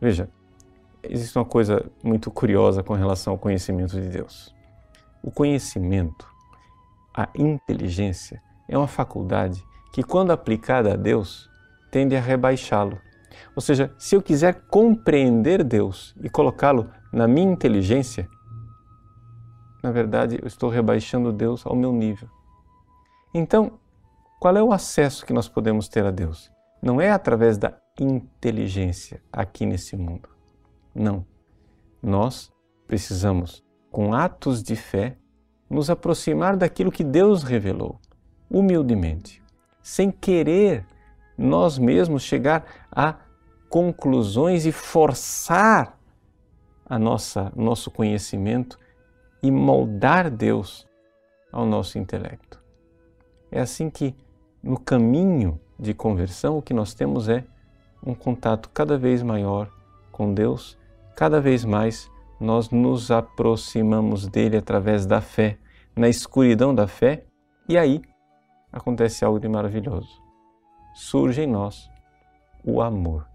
Veja, 0.00 0.28
existe 1.02 1.38
uma 1.38 1.44
coisa 1.44 1.90
muito 2.02 2.30
curiosa 2.30 2.82
com 2.82 2.94
relação 2.94 3.32
ao 3.32 3.38
conhecimento 3.38 3.98
de 3.98 4.08
Deus. 4.08 4.54
O 5.22 5.30
conhecimento, 5.30 6.28
a 7.16 7.28
inteligência, 7.34 8.42
é 8.68 8.76
uma 8.76 8.88
faculdade 8.88 9.64
que, 9.92 10.02
quando 10.02 10.32
aplicada 10.32 10.92
a 10.92 10.96
Deus, 10.96 11.48
tende 11.90 12.16
a 12.16 12.20
rebaixá-lo. 12.20 13.00
Ou 13.54 13.62
seja, 13.62 13.94
se 13.96 14.14
eu 14.14 14.22
quiser 14.22 14.66
compreender 14.68 15.62
Deus 15.64 16.14
e 16.22 16.28
colocá-lo 16.28 16.90
na 17.12 17.26
minha 17.26 17.50
inteligência, 17.50 18.28
na 19.82 19.90
verdade 19.90 20.38
eu 20.40 20.46
estou 20.46 20.68
rebaixando 20.68 21.32
Deus 21.32 21.64
ao 21.64 21.74
meu 21.74 21.92
nível. 21.92 22.28
Então, 23.32 23.78
qual 24.40 24.56
é 24.56 24.62
o 24.62 24.72
acesso 24.72 25.24
que 25.24 25.32
nós 25.32 25.48
podemos 25.48 25.88
ter 25.88 26.04
a 26.04 26.10
Deus? 26.10 26.50
Não 26.80 27.00
é 27.00 27.10
através 27.10 27.58
da 27.58 27.76
inteligência 27.98 29.22
aqui 29.32 29.66
nesse 29.66 29.96
mundo. 29.96 30.28
Não. 30.94 31.26
Nós 32.02 32.52
precisamos, 32.86 33.64
com 33.90 34.14
atos 34.14 34.62
de 34.62 34.76
fé, 34.76 35.16
nos 35.68 35.90
aproximar 35.90 36.56
daquilo 36.56 36.92
que 36.92 37.04
Deus 37.04 37.42
revelou, 37.42 38.00
humildemente, 38.50 39.42
sem 39.82 40.10
querer 40.10 40.86
nós 41.36 41.78
mesmos 41.78 42.22
chegar 42.22 42.64
a 42.90 43.16
conclusões 43.68 44.64
e 44.64 44.72
forçar 44.72 45.98
a 46.86 46.98
nossa 46.98 47.52
nosso 47.54 47.90
conhecimento 47.90 48.78
e 49.42 49.50
moldar 49.50 50.30
Deus 50.30 50.86
ao 51.52 51.66
nosso 51.66 51.98
intelecto. 51.98 52.62
É 53.50 53.60
assim 53.60 53.90
que 53.90 54.14
no 54.62 54.78
caminho 54.78 55.60
de 55.78 55.94
conversão 55.94 56.58
o 56.58 56.62
que 56.62 56.74
nós 56.74 56.94
temos 56.94 57.28
é 57.28 57.44
um 58.04 58.14
contato 58.14 58.68
cada 58.70 58.96
vez 58.96 59.22
maior 59.22 59.70
com 60.10 60.32
Deus, 60.32 60.78
cada 61.14 61.40
vez 61.40 61.64
mais 61.64 62.10
nós 62.40 62.70
nos 62.70 63.10
aproximamos 63.10 64.26
dele 64.28 64.56
através 64.56 65.06
da 65.06 65.20
fé, 65.20 65.58
na 65.96 66.08
escuridão 66.08 66.74
da 66.74 66.86
fé, 66.86 67.24
e 67.68 67.76
aí 67.76 68.02
acontece 68.72 69.24
algo 69.24 69.40
de 69.40 69.48
maravilhoso. 69.48 70.22
Surge 70.94 71.42
em 71.42 71.46
nós 71.46 71.90
o 72.64 72.80
amor. 72.80 73.26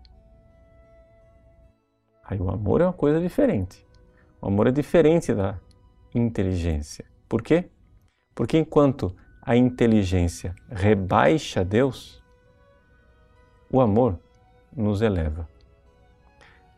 Aí 2.23 2.39
o 2.39 2.49
amor 2.49 2.81
é 2.81 2.85
uma 2.85 2.93
coisa 2.93 3.19
diferente. 3.19 3.85
O 4.41 4.47
amor 4.47 4.67
é 4.67 4.71
diferente 4.71 5.33
da 5.33 5.59
inteligência. 6.15 7.05
Por 7.27 7.41
quê? 7.41 7.69
Porque 8.33 8.57
enquanto 8.57 9.15
a 9.41 9.55
inteligência 9.55 10.55
rebaixa 10.69 11.63
Deus, 11.63 12.22
o 13.73 13.81
amor 13.81 14.19
nos 14.71 15.01
eleva. 15.01 15.49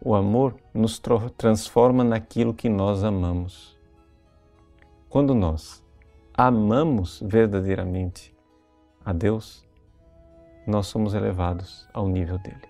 O 0.01 0.15
amor 0.15 0.55
nos 0.73 0.97
transforma 1.35 2.05
naquilo 2.05 2.53
que 2.53 2.69
nós 2.69 3.03
amamos. 3.03 3.77
Quando 5.09 5.35
nós 5.35 5.83
amamos 6.33 7.21
verdadeiramente 7.21 8.33
a 9.03 9.11
Deus, 9.11 9.67
nós 10.65 10.87
somos 10.87 11.13
elevados 11.13 11.85
ao 11.93 12.07
nível 12.07 12.37
dele. 12.37 12.69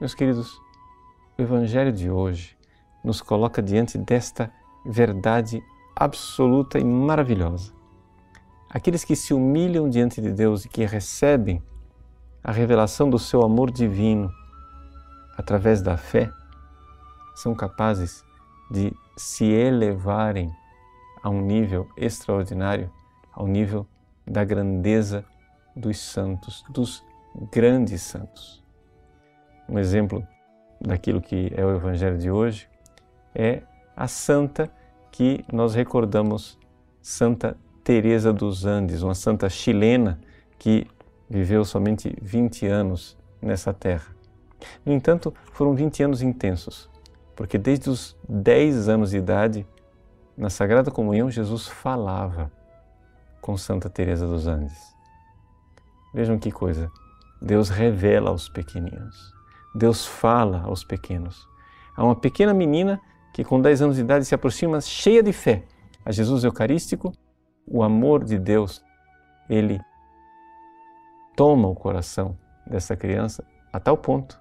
Meus 0.00 0.12
queridos, 0.12 0.60
o 1.38 1.42
Evangelho 1.42 1.92
de 1.92 2.10
hoje 2.10 2.58
nos 3.04 3.22
coloca 3.22 3.62
diante 3.62 3.96
desta 3.96 4.52
verdade 4.84 5.62
absoluta 5.94 6.80
e 6.80 6.84
maravilhosa. 6.84 7.79
Aqueles 8.72 9.04
que 9.04 9.16
se 9.16 9.34
humilham 9.34 9.90
diante 9.90 10.22
de 10.22 10.32
Deus 10.32 10.64
e 10.64 10.68
que 10.68 10.86
recebem 10.86 11.60
a 12.42 12.52
revelação 12.52 13.10
do 13.10 13.18
seu 13.18 13.42
amor 13.42 13.68
divino 13.68 14.32
através 15.36 15.82
da 15.82 15.96
fé, 15.96 16.30
são 17.34 17.52
capazes 17.52 18.24
de 18.70 18.94
se 19.16 19.44
elevarem 19.44 20.54
a 21.20 21.28
um 21.28 21.40
nível 21.40 21.88
extraordinário, 21.96 22.92
ao 23.32 23.48
nível 23.48 23.86
da 24.24 24.44
grandeza 24.44 25.24
dos 25.74 25.98
santos, 25.98 26.64
dos 26.70 27.04
grandes 27.50 28.02
santos. 28.02 28.62
Um 29.68 29.80
exemplo 29.80 30.24
daquilo 30.80 31.20
que 31.20 31.52
é 31.56 31.64
o 31.64 31.74
Evangelho 31.74 32.18
de 32.18 32.30
hoje 32.30 32.68
é 33.34 33.62
a 33.96 34.06
santa 34.06 34.70
que 35.10 35.44
nós 35.52 35.74
recordamos, 35.74 36.56
Santa 37.02 37.56
Teresa 37.82 38.32
dos 38.32 38.64
Andes, 38.64 39.02
uma 39.02 39.14
santa 39.14 39.48
chilena 39.48 40.20
que 40.58 40.86
viveu 41.28 41.64
somente 41.64 42.16
20 42.20 42.66
anos 42.66 43.16
nessa 43.40 43.72
terra. 43.72 44.14
No 44.84 44.92
entanto, 44.92 45.32
foram 45.52 45.74
20 45.74 46.02
anos 46.02 46.22
intensos, 46.22 46.90
porque 47.34 47.56
desde 47.56 47.88
os 47.88 48.16
10 48.28 48.88
anos 48.88 49.10
de 49.10 49.18
idade, 49.18 49.66
na 50.36 50.50
Sagrada 50.50 50.90
Comunhão, 50.90 51.30
Jesus 51.30 51.66
falava 51.66 52.50
com 53.40 53.56
Santa 53.56 53.88
Teresa 53.88 54.26
dos 54.26 54.46
Andes. 54.46 54.94
Vejam 56.12 56.38
que 56.38 56.50
coisa. 56.50 56.90
Deus 57.40 57.68
revela 57.68 58.30
aos 58.30 58.48
pequeninos. 58.48 59.34
Deus 59.74 60.04
fala 60.04 60.62
aos 60.62 60.84
pequenos. 60.84 61.48
Há 61.96 62.04
uma 62.04 62.16
pequena 62.16 62.52
menina 62.52 63.00
que 63.32 63.44
com 63.44 63.60
10 63.60 63.82
anos 63.82 63.96
de 63.96 64.02
idade 64.02 64.24
se 64.24 64.34
aproxima 64.34 64.80
cheia 64.80 65.22
de 65.22 65.32
fé 65.32 65.64
a 66.04 66.10
Jesus 66.10 66.44
Eucarístico. 66.44 67.12
O 67.66 67.82
amor 67.82 68.24
de 68.24 68.38
Deus, 68.38 68.84
ele 69.48 69.80
toma 71.36 71.68
o 71.68 71.74
coração 71.74 72.36
dessa 72.66 72.96
criança 72.96 73.44
a 73.72 73.78
tal 73.78 73.96
ponto 73.96 74.38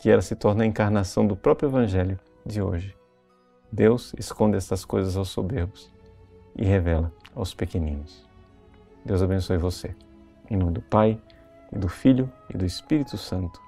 que 0.00 0.10
ela 0.10 0.22
se 0.22 0.36
torna 0.36 0.62
a 0.62 0.66
encarnação 0.66 1.26
do 1.26 1.36
próprio 1.36 1.68
Evangelho 1.68 2.18
de 2.44 2.62
hoje. 2.62 2.96
Deus 3.72 4.14
esconde 4.18 4.56
essas 4.56 4.84
coisas 4.84 5.16
aos 5.16 5.28
soberbos 5.28 5.92
e 6.56 6.64
revela 6.64 7.12
aos 7.34 7.52
pequeninos. 7.52 8.26
Deus 9.04 9.22
abençoe 9.22 9.58
você. 9.58 9.94
Em 10.50 10.56
nome 10.56 10.72
do 10.72 10.82
Pai, 10.82 11.20
e 11.72 11.78
do 11.78 11.88
Filho 11.88 12.30
e 12.52 12.56
do 12.56 12.64
Espírito 12.64 13.16
Santo. 13.16 13.60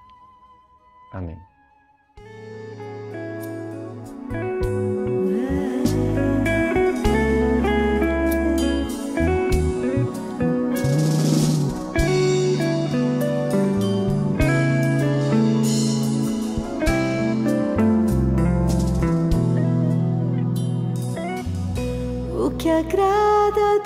Amém. 1.12 1.49
Agrada 22.80 23.79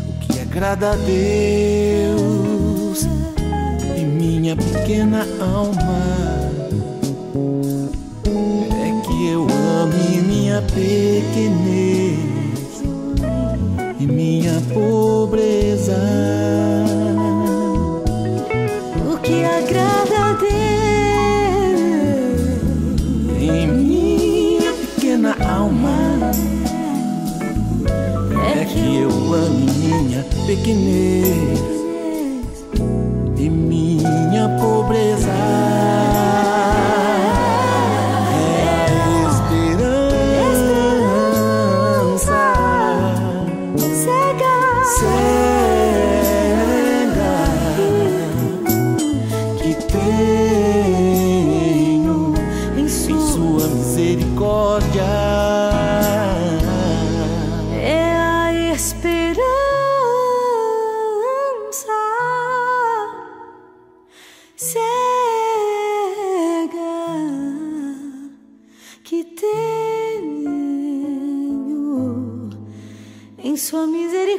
O 0.07 0.13
que 0.21 0.39
agrada 0.39 0.91
a 0.91 0.95
Deus 0.95 2.19
em 3.97 4.05
minha 4.05 4.55
pequena 4.55 5.27
alma 5.41 6.38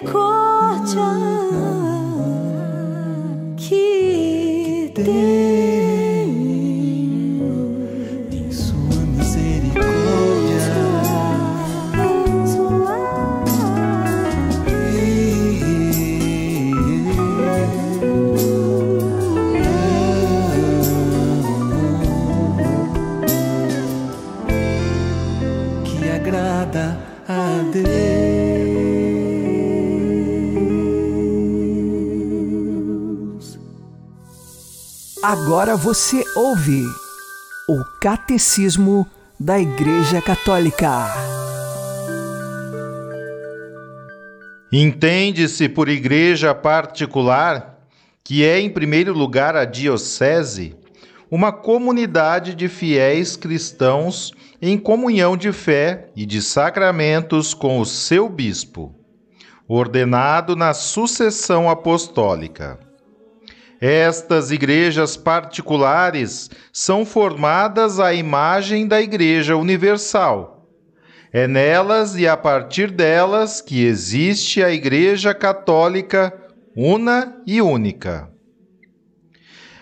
misericórdia 0.03 0.39
Agora 35.33 35.77
você 35.77 36.25
ouve 36.35 36.85
o 37.69 37.85
Catecismo 38.01 39.07
da 39.38 39.61
Igreja 39.61 40.21
Católica. 40.21 41.07
Entende-se 44.73 45.69
por 45.69 45.88
igreja 45.88 46.53
particular 46.53 47.79
que 48.25 48.45
é, 48.45 48.59
em 48.59 48.69
primeiro 48.69 49.14
lugar, 49.14 49.55
a 49.55 49.64
diocese, 49.64 50.75
uma 51.31 51.53
comunidade 51.53 52.53
de 52.53 52.66
fiéis 52.66 53.37
cristãos 53.37 54.33
em 54.61 54.77
comunhão 54.77 55.37
de 55.37 55.53
fé 55.53 56.09
e 56.16 56.27
de 56.27 56.43
sacramentos 56.43 57.55
com 57.55 57.79
o 57.79 57.87
seu 57.87 58.29
bispo, 58.29 58.93
ordenado 59.69 60.57
na 60.57 60.75
sucessão 60.75 61.71
apostólica. 61.71 62.89
Estas 63.81 64.51
igrejas 64.51 65.16
particulares 65.16 66.51
são 66.71 67.07
formadas 67.07 67.99
à 67.99 68.12
imagem 68.12 68.87
da 68.87 69.01
Igreja 69.01 69.57
Universal. 69.57 70.69
É 71.33 71.49
nelas 71.49 72.14
e 72.16 72.29
a 72.29 72.37
partir 72.37 72.90
delas 72.90 73.62
que 73.62 73.83
existe 73.85 74.62
a 74.62 74.71
Igreja 74.71 75.33
Católica 75.33 76.31
una 76.77 77.40
e 77.47 77.62
única. 77.62 78.29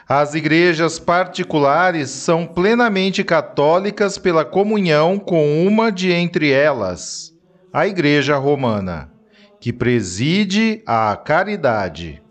As 0.09 0.35
igrejas 0.35 0.99
particulares 0.99 2.09
são 2.09 2.47
plenamente 2.47 3.25
católicas 3.25 4.17
pela 4.17 4.45
comunhão 4.45 5.19
com 5.19 5.67
uma 5.67 5.91
de 5.91 6.13
entre 6.13 6.51
elas, 6.51 7.35
a 7.73 7.87
Igreja 7.87 8.37
Romana, 8.37 9.13
que 9.61 9.73
preside 9.73 10.83
a 10.87 11.15
caridade. 11.17 12.23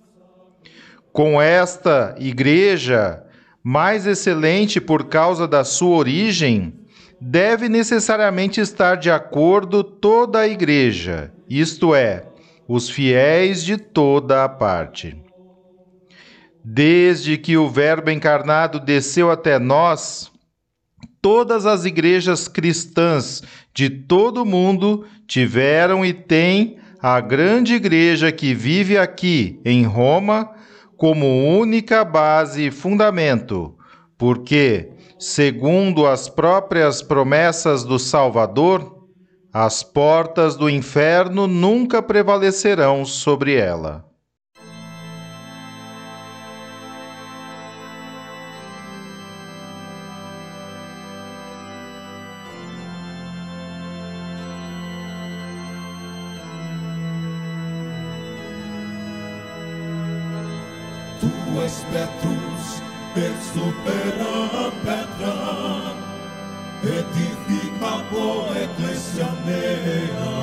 Com 1.18 1.42
esta 1.42 2.16
igreja, 2.20 3.24
mais 3.64 4.06
excelente 4.06 4.80
por 4.80 5.06
causa 5.06 5.48
da 5.48 5.64
sua 5.64 5.98
origem, 5.98 6.76
deve 7.20 7.68
necessariamente 7.68 8.62
estar 8.62 8.98
de 8.98 9.10
acordo 9.10 9.84
toda 9.84 10.42
a 10.42 10.48
igreja, 10.48 11.34
isto 11.50 11.96
é, 11.96 12.28
os 12.68 12.88
fiéis 12.88 13.64
de 13.64 13.78
toda 13.78 14.44
a 14.44 14.48
parte. 14.48 15.20
Desde 16.64 17.36
que 17.36 17.58
o 17.58 17.68
Verbo 17.68 18.12
encarnado 18.12 18.80
desceu 18.80 19.32
até 19.32 19.58
nós, 19.58 20.32
todas 21.20 21.66
as 21.66 21.84
igrejas 21.84 22.48
cristãs 22.48 23.42
de 23.74 23.90
todo 23.90 24.44
o 24.44 24.46
mundo 24.46 25.04
tiveram 25.26 26.06
e 26.06 26.14
têm 26.14 26.78
a 27.02 27.20
grande 27.20 27.74
igreja 27.74 28.32
que 28.32 28.54
vive 28.54 29.00
aqui 29.00 29.60
em 29.66 29.84
Roma 29.84 30.56
como 30.98 31.58
única 31.58 32.04
base 32.04 32.68
e 32.68 32.72
fundamento, 32.72 33.76
porque, 34.18 34.92
segundo 35.20 36.08
as 36.08 36.28
próprias 36.28 37.02
promessas 37.02 37.84
do 37.84 38.00
Salvador, 38.00 39.06
as 39.54 39.84
portas 39.84 40.56
do 40.56 40.70
inferno 40.70 41.48
nunca 41.48 42.02
prevalecerão 42.02 43.06
sobre 43.06 43.56
ela. 43.56 44.06
És 61.64 61.78
Petrus, 61.92 62.66
per 63.16 63.32
supera 63.50 64.68
Petra, 64.84 65.34
edifica 66.96 67.94
po 68.12 68.28
ecclesia 68.64 69.32
mea. 69.46 70.37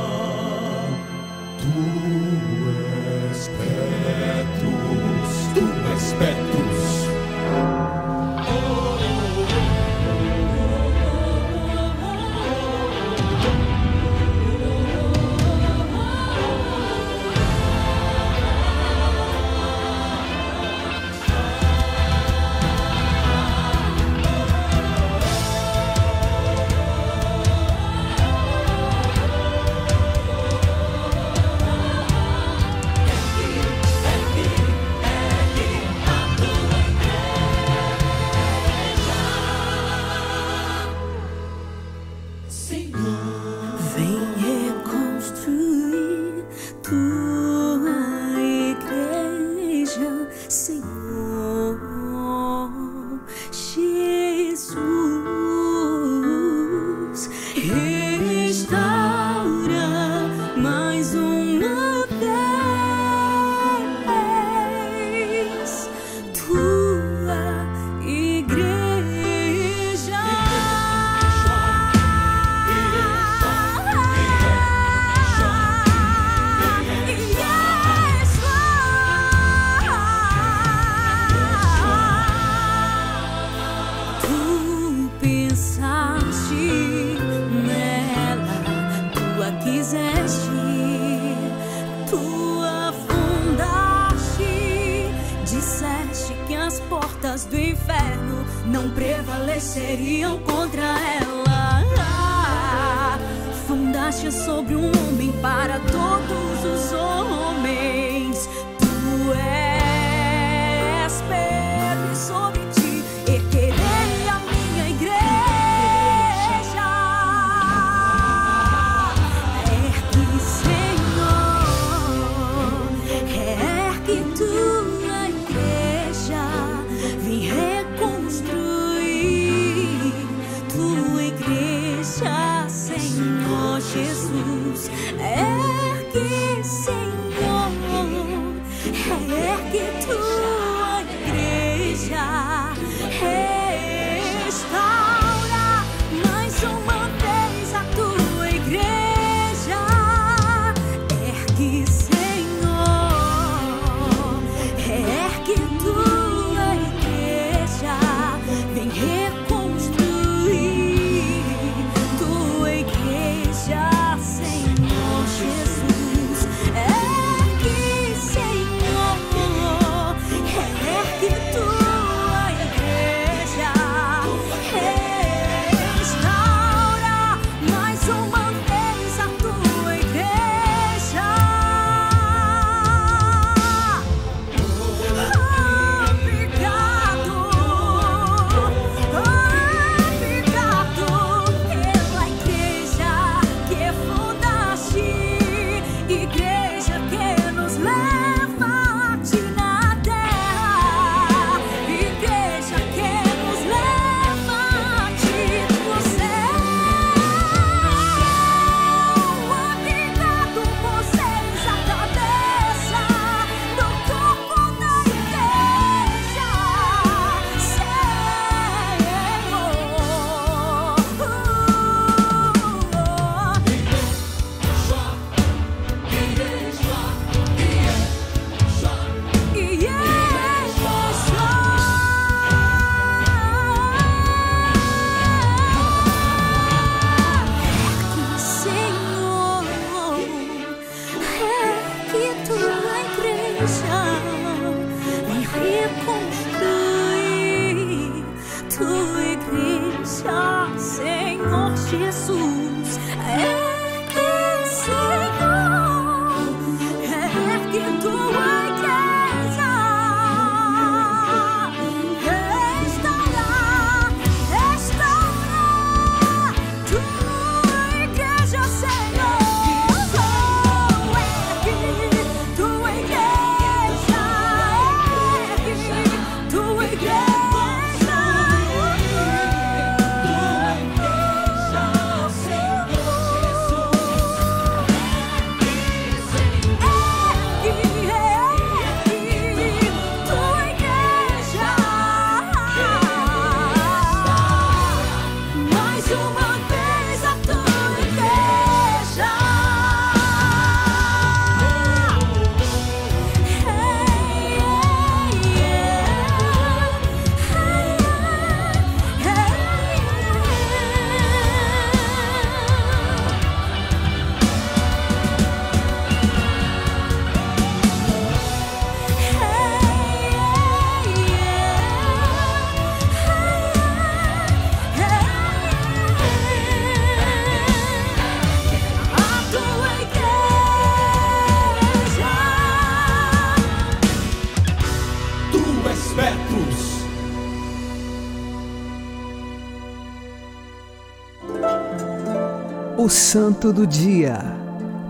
Santo 343.35 343.73
do 343.73 343.85
Dia, 343.85 344.39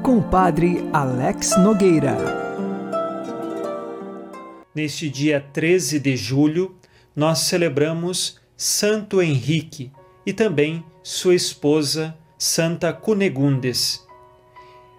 com 0.03 0.17
o 0.17 0.23
Padre 0.23 0.89
Alex 0.95 1.59
Nogueira. 1.59 2.17
Neste 4.75 5.11
dia 5.11 5.47
13 5.53 6.01
de 6.01 6.17
julho, 6.17 6.75
nós 7.15 7.41
celebramos 7.41 8.41
Santo 8.57 9.21
Henrique 9.21 9.93
e 10.25 10.33
também 10.33 10.83
sua 11.03 11.35
esposa 11.35 12.17
Santa 12.39 12.95
Cunegundes. 12.95 14.03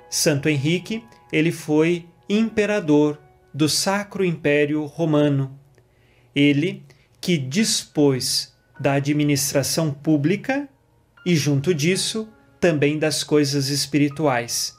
Santo 0.07 0.47
Henrique, 0.47 1.03
ele 1.33 1.51
foi 1.51 2.05
imperador 2.29 3.19
do 3.51 3.67
Sacro 3.67 4.23
Império 4.23 4.85
Romano. 4.85 5.59
Ele 6.35 6.83
que 7.19 7.39
dispôs 7.39 8.55
da 8.79 8.93
administração 8.93 9.91
pública 9.91 10.69
e, 11.25 11.35
junto 11.35 11.73
disso, 11.73 12.29
também 12.65 12.97
das 12.97 13.23
coisas 13.23 13.69
espirituais. 13.69 14.75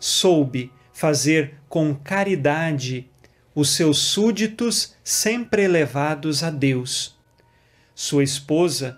Soube 0.00 0.72
fazer 0.90 1.58
com 1.68 1.94
caridade 1.94 3.10
os 3.54 3.76
seus 3.76 3.98
súditos 3.98 4.94
sempre 5.04 5.64
elevados 5.64 6.42
a 6.42 6.48
Deus. 6.48 7.14
Sua 7.94 8.24
esposa 8.24 8.96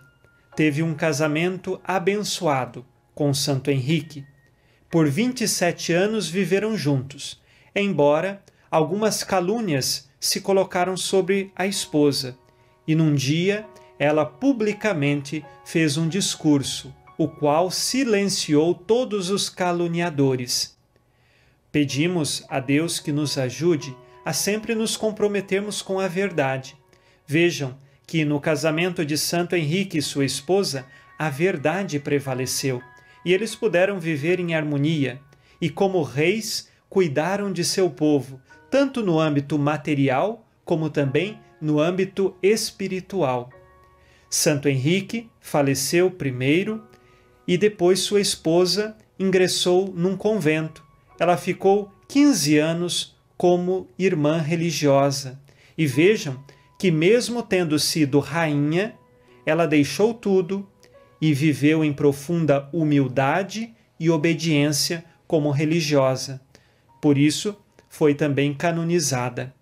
teve 0.55 0.85
um 0.85 0.94
casamento 0.94 1.81
abençoado 1.83 2.87
com 3.12 3.35
Santo 3.35 3.72
Henrique. 3.72 4.24
Por 4.88 5.11
27 5.11 5.92
anos 5.92 6.29
viveram 6.29 6.77
juntos, 6.77 7.42
embora 7.74 8.40
algumas 8.70 9.24
calúnias 9.24 10.09
se 10.20 10.40
colocaram 10.40 10.96
sobre 10.96 11.51
a 11.57 11.66
esposa, 11.66 12.38
e 12.87 12.94
num 12.94 13.16
dia 13.16 13.66
ela 13.98 14.24
publicamente 14.24 15.44
fez 15.64 15.96
um 15.96 16.09
discurso, 16.09 16.94
o 17.18 17.26
qual 17.26 17.70
silenciou 17.70 18.72
todos 18.72 19.28
os 19.28 19.50
caluniadores. 19.50 20.78
Pedimos 21.72 22.44
a 22.48 22.61
Deus 22.61 23.00
que 23.00 23.11
nos 23.11 23.37
ajude 23.37 23.94
a 24.24 24.33
sempre 24.33 24.74
nos 24.74 24.96
comprometermos 24.96 25.83
com 25.83 25.98
a 25.98 26.07
verdade. 26.07 26.76
Vejam 27.26 27.76
que 28.07 28.24
no 28.24 28.40
casamento 28.40 29.04
de 29.04 29.18
Santo 29.18 29.57
Henrique 29.57 29.98
e 29.98 30.02
sua 30.02 30.24
esposa, 30.24 30.87
a 31.18 31.28
verdade 31.28 31.98
prevaleceu 31.98 32.81
e 33.24 33.35
eles 33.35 33.54
puderam 33.54 33.98
viver 33.98 34.38
em 34.40 34.54
harmonia 34.54 35.20
e, 35.61 35.68
como 35.68 36.02
reis, 36.02 36.70
cuidaram 36.88 37.52
de 37.52 37.64
seu 37.64 37.90
povo, 37.90 38.40
tanto 38.70 39.02
no 39.02 39.18
âmbito 39.18 39.59
material 39.59 40.46
como 40.64 40.88
também 40.88 41.38
no 41.61 41.81
âmbito 41.81 42.35
espiritual. 42.42 43.50
Santo 44.31 44.68
Henrique 44.68 45.28
faleceu 45.40 46.11
primeiro 46.11 46.88
e 47.48 47.56
depois 47.56 48.00
sua 48.00 48.20
esposa 48.20 48.94
ingressou 49.18 49.90
num 49.96 50.14
convento. 50.14 50.84
Ela 51.18 51.38
ficou 51.38 51.90
15 52.06 52.58
anos 52.58 53.16
como 53.38 53.88
irmã 53.98 54.37
religiosa. 54.38 55.40
E 55.76 55.87
vejam 55.87 56.38
que, 56.78 56.90
mesmo 56.90 57.42
tendo 57.42 57.78
sido 57.78 58.20
rainha, 58.20 58.94
ela 59.46 59.66
deixou 59.66 60.12
tudo 60.12 60.68
e 61.22 61.32
viveu 61.32 61.82
em 61.82 61.92
profunda 61.92 62.68
humildade 62.70 63.74
e 63.98 64.11
obediência 64.11 65.02
como 65.26 65.50
religiosa. 65.50 66.42
Por 67.00 67.16
isso, 67.16 67.56
foi 67.88 68.14
também 68.14 68.52
canonizada. 68.52 69.54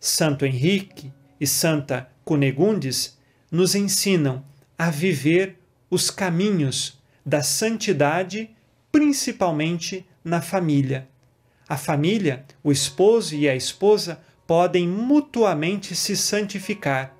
Santo 0.00 0.46
Henrique 0.46 1.12
e 1.38 1.46
Santa 1.46 2.08
Cunegundes 2.24 3.18
nos 3.50 3.74
ensinam 3.74 4.42
a 4.78 4.90
viver 4.90 5.58
os 5.90 6.10
caminhos 6.10 6.98
da 7.26 7.42
santidade, 7.42 8.50
principalmente 8.92 10.06
na 10.24 10.40
família. 10.40 11.08
A 11.68 11.76
família, 11.76 12.44
o 12.62 12.70
esposo 12.70 13.34
e 13.34 13.48
a 13.48 13.56
esposa, 13.56 14.20
podem 14.46 14.86
mutuamente 14.86 15.96
se 15.96 16.16
santificar, 16.16 17.12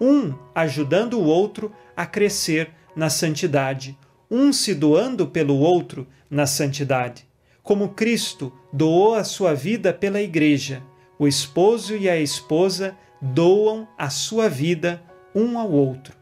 um 0.00 0.32
ajudando 0.54 1.14
o 1.14 1.24
outro 1.24 1.72
a 1.96 2.06
crescer 2.06 2.70
na 2.94 3.10
santidade, 3.10 3.98
um 4.30 4.52
se 4.52 4.72
doando 4.72 5.26
pelo 5.26 5.56
outro 5.56 6.06
na 6.30 6.46
santidade. 6.46 7.26
Como 7.60 7.88
Cristo 7.88 8.52
doou 8.72 9.14
a 9.14 9.24
sua 9.24 9.54
vida 9.54 9.92
pela 9.92 10.22
Igreja, 10.22 10.80
o 11.18 11.26
esposo 11.26 11.96
e 11.96 12.08
a 12.08 12.16
esposa 12.16 12.96
doam 13.20 13.88
a 13.98 14.08
sua 14.08 14.48
vida 14.48 15.02
um 15.34 15.58
ao 15.58 15.70
outro. 15.72 16.14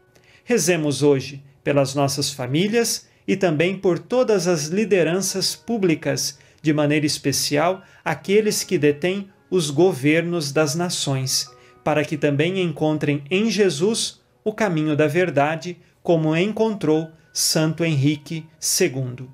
Rezemos 0.43 1.03
hoje 1.03 1.43
pelas 1.63 1.93
nossas 1.93 2.31
famílias 2.31 3.07
e 3.27 3.35
também 3.35 3.77
por 3.77 3.99
todas 3.99 4.47
as 4.47 4.67
lideranças 4.67 5.55
públicas, 5.55 6.39
de 6.61 6.73
maneira 6.73 7.05
especial 7.05 7.83
aqueles 8.03 8.63
que 8.63 8.77
detêm 8.77 9.29
os 9.49 9.69
governos 9.69 10.51
das 10.51 10.75
nações, 10.75 11.49
para 11.83 12.03
que 12.03 12.17
também 12.17 12.61
encontrem 12.61 13.23
em 13.29 13.49
Jesus 13.49 14.21
o 14.43 14.53
caminho 14.53 14.95
da 14.95 15.07
verdade, 15.07 15.77
como 16.01 16.35
encontrou 16.35 17.09
Santo 17.33 17.83
Henrique 17.83 18.45
II. 18.79 19.27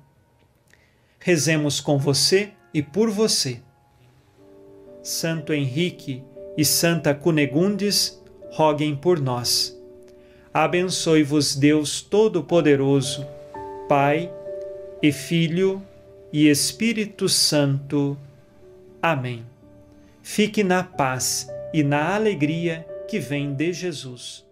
Rezemos 1.20 1.80
com 1.80 1.98
você 1.98 2.50
e 2.72 2.82
por 2.82 3.10
você. 3.10 3.60
Santo 5.02 5.52
Henrique 5.52 6.22
e 6.56 6.64
Santa 6.64 7.14
Cunegundes, 7.14 8.20
roguem 8.50 8.94
por 8.94 9.20
nós. 9.20 9.76
Abençoe-vos 10.52 11.56
Deus 11.56 12.00
Todo-Poderoso, 12.00 13.26
Pai 13.88 14.32
e 15.02 15.12
Filho 15.12 15.82
e 16.32 16.48
Espírito 16.48 17.28
Santo. 17.28 18.16
Amém. 19.02 19.44
Fique 20.22 20.64
na 20.64 20.82
paz 20.82 21.46
e 21.72 21.82
na 21.82 22.14
alegria 22.14 22.86
que 23.06 23.18
vem 23.18 23.52
de 23.52 23.74
Jesus. 23.74 24.44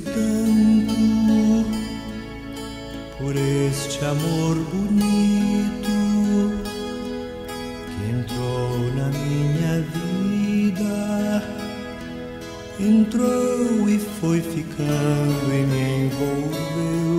Tanto 0.00 0.94
por 3.18 3.34
este 3.36 4.04
amor 4.04 4.54
bonito 4.72 5.90
que 7.88 8.10
entrou 8.10 8.78
na 8.94 9.08
minha 9.08 9.82
vida, 10.70 11.42
entrou 12.78 13.88
e 13.88 13.98
foi 14.20 14.40
ficando 14.40 15.52
e 15.52 15.66
me 15.66 16.06
envolveu, 16.06 17.16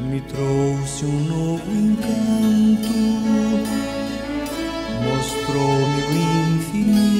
me 0.00 0.20
trouxe 0.20 1.04
um 1.06 1.20
novo 1.24 1.70
encanto, 1.72 2.92
mostrou-me 5.02 6.02
o 6.02 6.56
infinito 6.56 7.19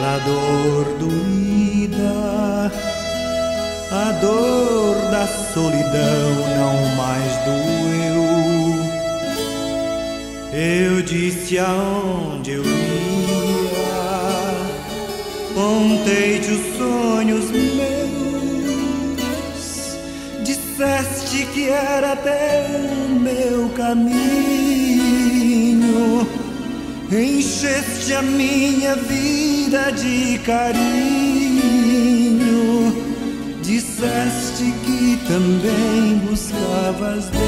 aquela 0.00 0.18
dor 0.20 0.84
doída, 0.98 2.72
a 3.92 4.12
dor 4.20 4.96
da 5.10 5.26
solidão 5.52 6.30
não 6.56 6.96
mais 6.96 7.36
doeu. 7.44 8.24
Eu 10.52 11.02
disse 11.02 11.58
aonde 11.58 12.52
eu 12.52 12.64
ia, 12.64 13.76
contei-te 15.54 16.50
os 16.50 16.78
sonhos 16.78 17.50
meus, 17.50 18.78
disseste 20.42 21.44
que 21.52 21.68
era 21.68 22.16
o 22.16 23.10
meu 23.20 23.68
caminho. 23.70 24.89
Encheste 27.12 28.14
a 28.14 28.22
minha 28.22 28.94
vida 28.94 29.90
de 29.90 30.38
carinho, 30.38 30.80
disseste 33.60 34.72
que 34.84 35.18
também 35.26 36.18
buscavas 36.18 37.28
Deus. 37.30 37.40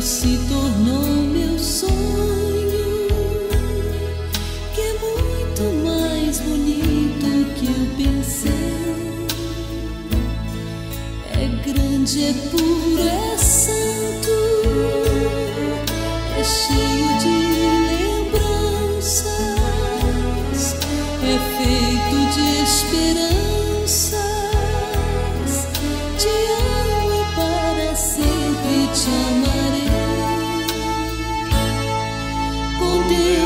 Se 0.00 0.38
tornou 0.48 1.04
meu 1.26 1.58
sonho, 1.58 3.08
que 4.74 4.80
é 4.80 4.92
muito 4.98 5.62
mais 5.84 6.40
bonito 6.40 7.54
que 7.54 7.66
eu 7.66 7.86
pensei. 7.98 8.50
É 11.32 11.46
grande, 11.70 12.24
é 12.24 12.32
puro, 12.50 13.02
é 13.02 13.36
santo, 13.36 14.36
é 16.38 16.44
cheio 16.44 17.18
de 17.18 17.39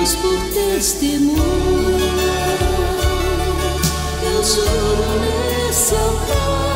Deus 0.05 0.16
por 0.16 0.38
testemunha, 0.52 1.40
eu 4.22 4.44
juro 4.44 5.66
nesse 5.66 5.94
altar 5.94 6.73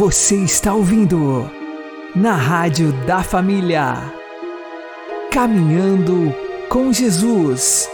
Você 0.00 0.36
está 0.36 0.72
ouvindo 0.72 1.50
na 2.16 2.32
Rádio 2.32 2.90
da 3.04 3.22
Família. 3.22 4.10
Caminhando 5.30 6.34
com 6.70 6.90
Jesus. 6.90 7.86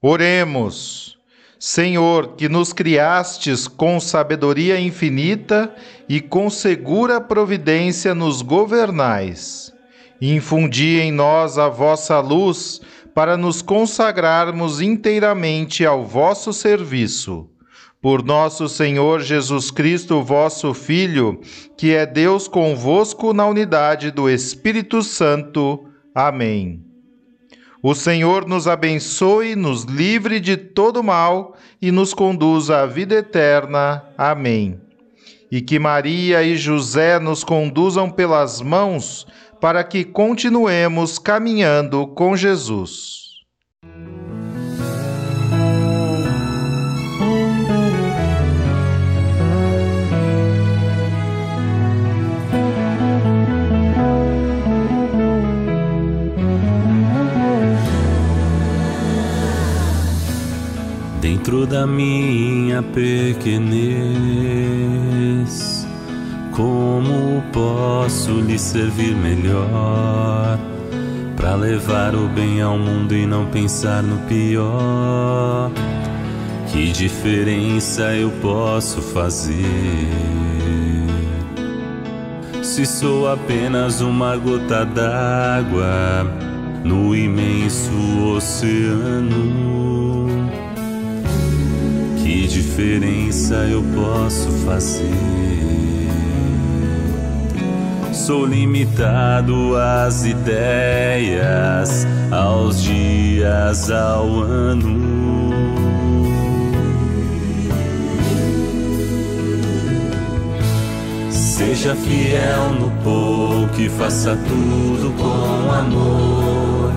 Oremos. 0.00 1.18
Senhor, 1.58 2.36
que 2.36 2.48
nos 2.48 2.72
criastes 2.72 3.66
com 3.66 3.98
sabedoria 3.98 4.78
infinita 4.78 5.74
e 6.08 6.20
com 6.20 6.48
segura 6.48 7.20
providência 7.20 8.14
nos 8.14 8.42
governais. 8.42 9.72
Infundi 10.20 11.00
em 11.00 11.10
nós 11.10 11.58
a 11.58 11.68
vossa 11.68 12.20
luz 12.20 12.80
para 13.12 13.36
nos 13.36 13.60
consagrarmos 13.60 14.80
inteiramente 14.80 15.84
ao 15.84 16.06
vosso 16.06 16.52
serviço. 16.52 17.51
Por 18.02 18.24
nosso 18.24 18.68
Senhor 18.68 19.20
Jesus 19.20 19.70
Cristo, 19.70 20.24
vosso 20.24 20.74
Filho, 20.74 21.40
que 21.78 21.94
é 21.94 22.04
Deus 22.04 22.48
convosco 22.48 23.32
na 23.32 23.46
unidade 23.46 24.10
do 24.10 24.28
Espírito 24.28 25.04
Santo. 25.04 25.84
Amém. 26.12 26.84
O 27.80 27.94
Senhor 27.94 28.48
nos 28.48 28.66
abençoe, 28.66 29.54
nos 29.54 29.84
livre 29.84 30.40
de 30.40 30.56
todo 30.56 31.00
mal 31.00 31.56
e 31.80 31.92
nos 31.92 32.12
conduza 32.12 32.80
à 32.80 32.86
vida 32.86 33.14
eterna. 33.14 34.04
Amém. 34.18 34.80
E 35.48 35.60
que 35.60 35.78
Maria 35.78 36.42
e 36.42 36.56
José 36.56 37.20
nos 37.20 37.44
conduzam 37.44 38.10
pelas 38.10 38.60
mãos 38.60 39.28
para 39.60 39.84
que 39.84 40.02
continuemos 40.02 41.20
caminhando 41.20 42.08
com 42.08 42.36
Jesus. 42.36 43.21
Dentro 61.42 61.66
da 61.66 61.84
minha 61.88 62.80
pequenez, 62.84 63.58
como 66.52 67.42
posso 67.52 68.30
lhe 68.42 68.56
servir 68.56 69.16
melhor? 69.16 70.56
Para 71.36 71.56
levar 71.56 72.14
o 72.14 72.28
bem 72.28 72.62
ao 72.62 72.78
mundo 72.78 73.12
e 73.12 73.26
não 73.26 73.46
pensar 73.46 74.04
no 74.04 74.18
pior. 74.28 75.72
Que 76.70 76.92
diferença 76.92 78.14
eu 78.14 78.30
posso 78.40 79.02
fazer? 79.02 79.56
Se 82.62 82.86
sou 82.86 83.28
apenas 83.28 84.00
uma 84.00 84.36
gota 84.36 84.84
d'água 84.84 86.24
no 86.84 87.16
imenso 87.16 87.90
oceano. 88.36 90.01
Diferença 92.52 93.54
eu 93.54 93.82
posso 93.94 94.50
fazer? 94.66 95.08
Sou 98.12 98.44
limitado 98.44 99.74
às 99.74 100.26
ideias, 100.26 102.06
aos 102.30 102.82
dias, 102.82 103.90
ao 103.90 104.42
ano. 104.42 105.50
Seja 111.30 111.94
fiel 111.94 112.74
no 112.78 112.90
pouco 113.02 113.80
e 113.80 113.88
faça 113.88 114.36
tudo 114.36 115.10
com 115.16 115.72
amor. 115.72 116.92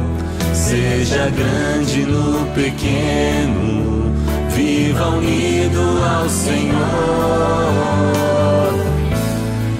Seja 0.53 1.29
grande 1.29 2.01
no 2.01 2.45
pequeno, 2.53 3.94
viva 4.95 5.07
unido 5.09 5.81
ao 6.03 6.29
Senhor. 6.29 6.75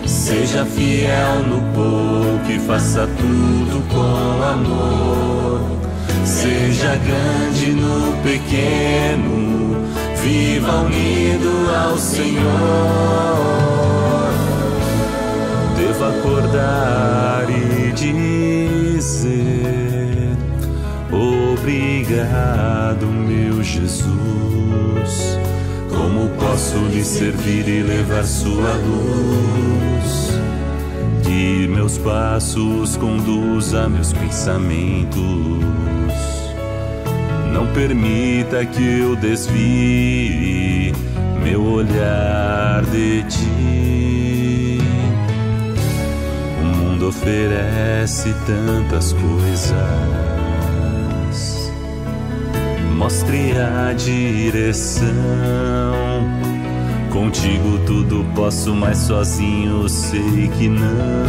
Seja 0.05 0.65
fiel 0.65 1.43
no 1.47 1.61
pouco 1.73 2.51
e 2.51 2.59
faça 2.59 3.07
tudo 3.17 3.81
com 3.87 4.43
amor. 4.43 5.61
Seja 6.25 6.97
grande 6.97 7.71
no 7.71 8.11
pequeno, 8.23 9.77
viva 10.21 10.73
unido 10.81 11.71
ao 11.73 11.97
Senhor 11.97 13.55
devo 15.77 16.05
acordar 16.05 17.45
e 17.49 17.91
dizer: 17.91 19.84
Obrigado, 21.15 23.05
meu 23.05 23.63
Jesus. 23.63 24.05
Como 25.89 26.29
posso 26.39 26.77
lhe 26.91 27.03
servir 27.03 27.67
e 27.67 27.81
levar 27.81 28.25
sua 28.25 28.73
luz? 28.73 30.39
Que 31.23 31.67
meus 31.67 31.97
passos 31.97 32.97
conduza 32.97 33.87
meus 33.87 34.11
pensamentos. 34.11 35.15
Não 37.53 37.67
permita 37.67 38.65
que 38.65 38.99
eu 38.99 39.15
desvie 39.15 40.93
meu 41.41 41.63
olhar 41.63 42.83
de 42.85 43.23
ti 43.23 43.85
oferece 47.07 48.33
tantas 48.45 49.13
coisas. 49.13 50.24
Mostre 53.05 53.51
a 53.59 53.93
direção. 53.93 55.05
Contigo 57.13 57.77
tudo 57.85 58.25
posso, 58.33 58.73
mas 58.73 58.97
sozinho 58.97 59.87
sei 59.87 60.49
que 60.57 60.67
não. 60.67 61.27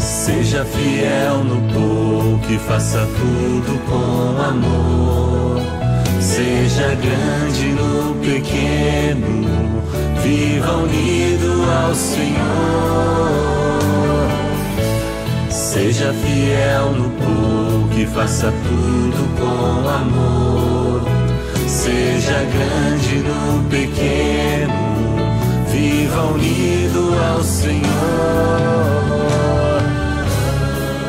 Seja 0.00 0.64
fiel 0.64 1.44
no 1.44 1.60
pouco 1.72 2.52
e 2.52 2.58
faça 2.58 3.06
tudo 3.06 3.78
com 3.86 4.42
amor. 4.42 5.60
Seja 6.20 6.88
grande 6.96 7.68
no 7.68 8.16
pequeno 8.16 9.80
viva 10.24 10.72
unido 10.72 11.70
ao 11.86 11.94
Senhor. 11.94 13.81
Seja 15.72 16.12
fiel 16.12 16.92
no 16.92 17.08
pouco 17.12 17.98
e 17.98 18.04
faça 18.04 18.52
tudo 18.52 19.26
com 19.40 19.88
amor. 19.88 21.00
Seja 21.66 22.44
grande 22.44 23.20
no 23.20 23.64
pequeno, 23.70 24.74
viva 25.70 26.24
unido 26.24 27.16
ao 27.32 27.42
Senhor. 27.42 27.80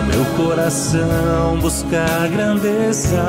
Meu 0.07 0.23
coração 0.37 1.57
busca 1.59 2.05
grandeza 2.31 3.21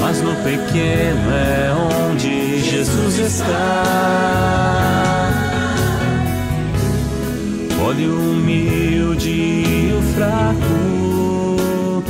mas 0.00 0.22
no 0.22 0.34
pequeno 0.36 1.30
é 1.30 1.70
onde 2.10 2.60
Jesus 2.60 3.18
está. 3.18 5.21
Olhe 7.84 8.06
o 8.06 8.16
humilde 8.16 9.28
e 9.28 9.92
o 9.92 10.02
fraco, 10.14 12.02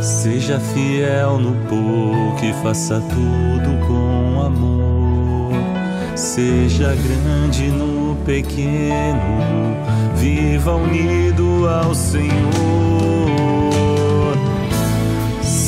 Seja 0.00 0.58
fiel 0.58 1.38
no 1.38 1.54
pouco 1.68 2.44
e 2.44 2.52
faça 2.62 3.00
tudo 3.00 3.86
com 3.86 4.42
amor. 4.44 5.52
Seja 6.16 6.96
grande 6.96 7.68
no 7.68 8.16
pequeno, 8.24 9.76
viva 10.16 10.74
unido 10.74 11.68
ao 11.68 11.94
Senhor. 11.94 13.01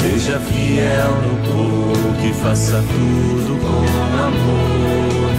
Seja 0.05 0.39
fiel 0.39 1.13
no 1.23 1.35
pouco 1.49 2.27
e 2.27 2.33
faça 2.35 2.77
tudo 2.77 3.59
com 3.59 3.85
amor. 4.23 5.31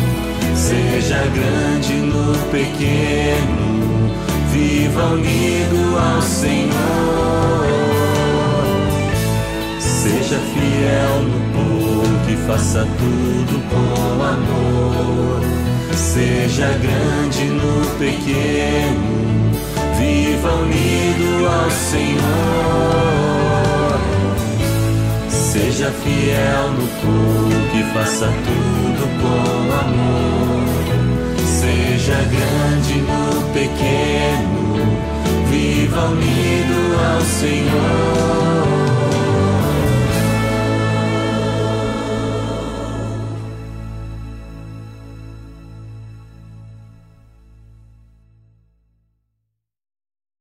Seja 0.55 1.20
grande 1.36 1.93
no 1.93 2.34
pequeno, 2.49 4.09
viva 4.51 5.03
unido 5.03 5.95
ao 5.99 6.20
Senhor. 6.20 6.74
Seja 9.80 10.39
fiel 10.39 11.22
no 11.22 11.39
pouco 11.53 12.32
e 12.32 12.36
faça 12.47 12.88
tudo 12.97 13.61
com 13.70 14.24
amor. 14.24 15.41
Seja 15.93 16.70
grande 16.82 17.45
no 17.45 17.86
pequeno, 17.99 19.51
viva 19.95 20.53
unido 20.55 21.47
ao 21.47 21.70
Senhor. 21.70 23.45
Seja 25.56 25.89
fiel 25.89 26.72
no 26.72 26.86
pouco 26.99 27.78
e 27.78 27.84
faça 27.93 28.26
tudo 28.26 29.08
com 29.22 29.72
amor. 29.74 30.68
Seja 31.47 32.16
grande 32.26 32.95
no 32.99 33.53
pequeno, 33.53 34.86
viva 35.49 36.08
unido 36.08 36.99
ao 36.99 37.22
Senhor. 37.22 38.75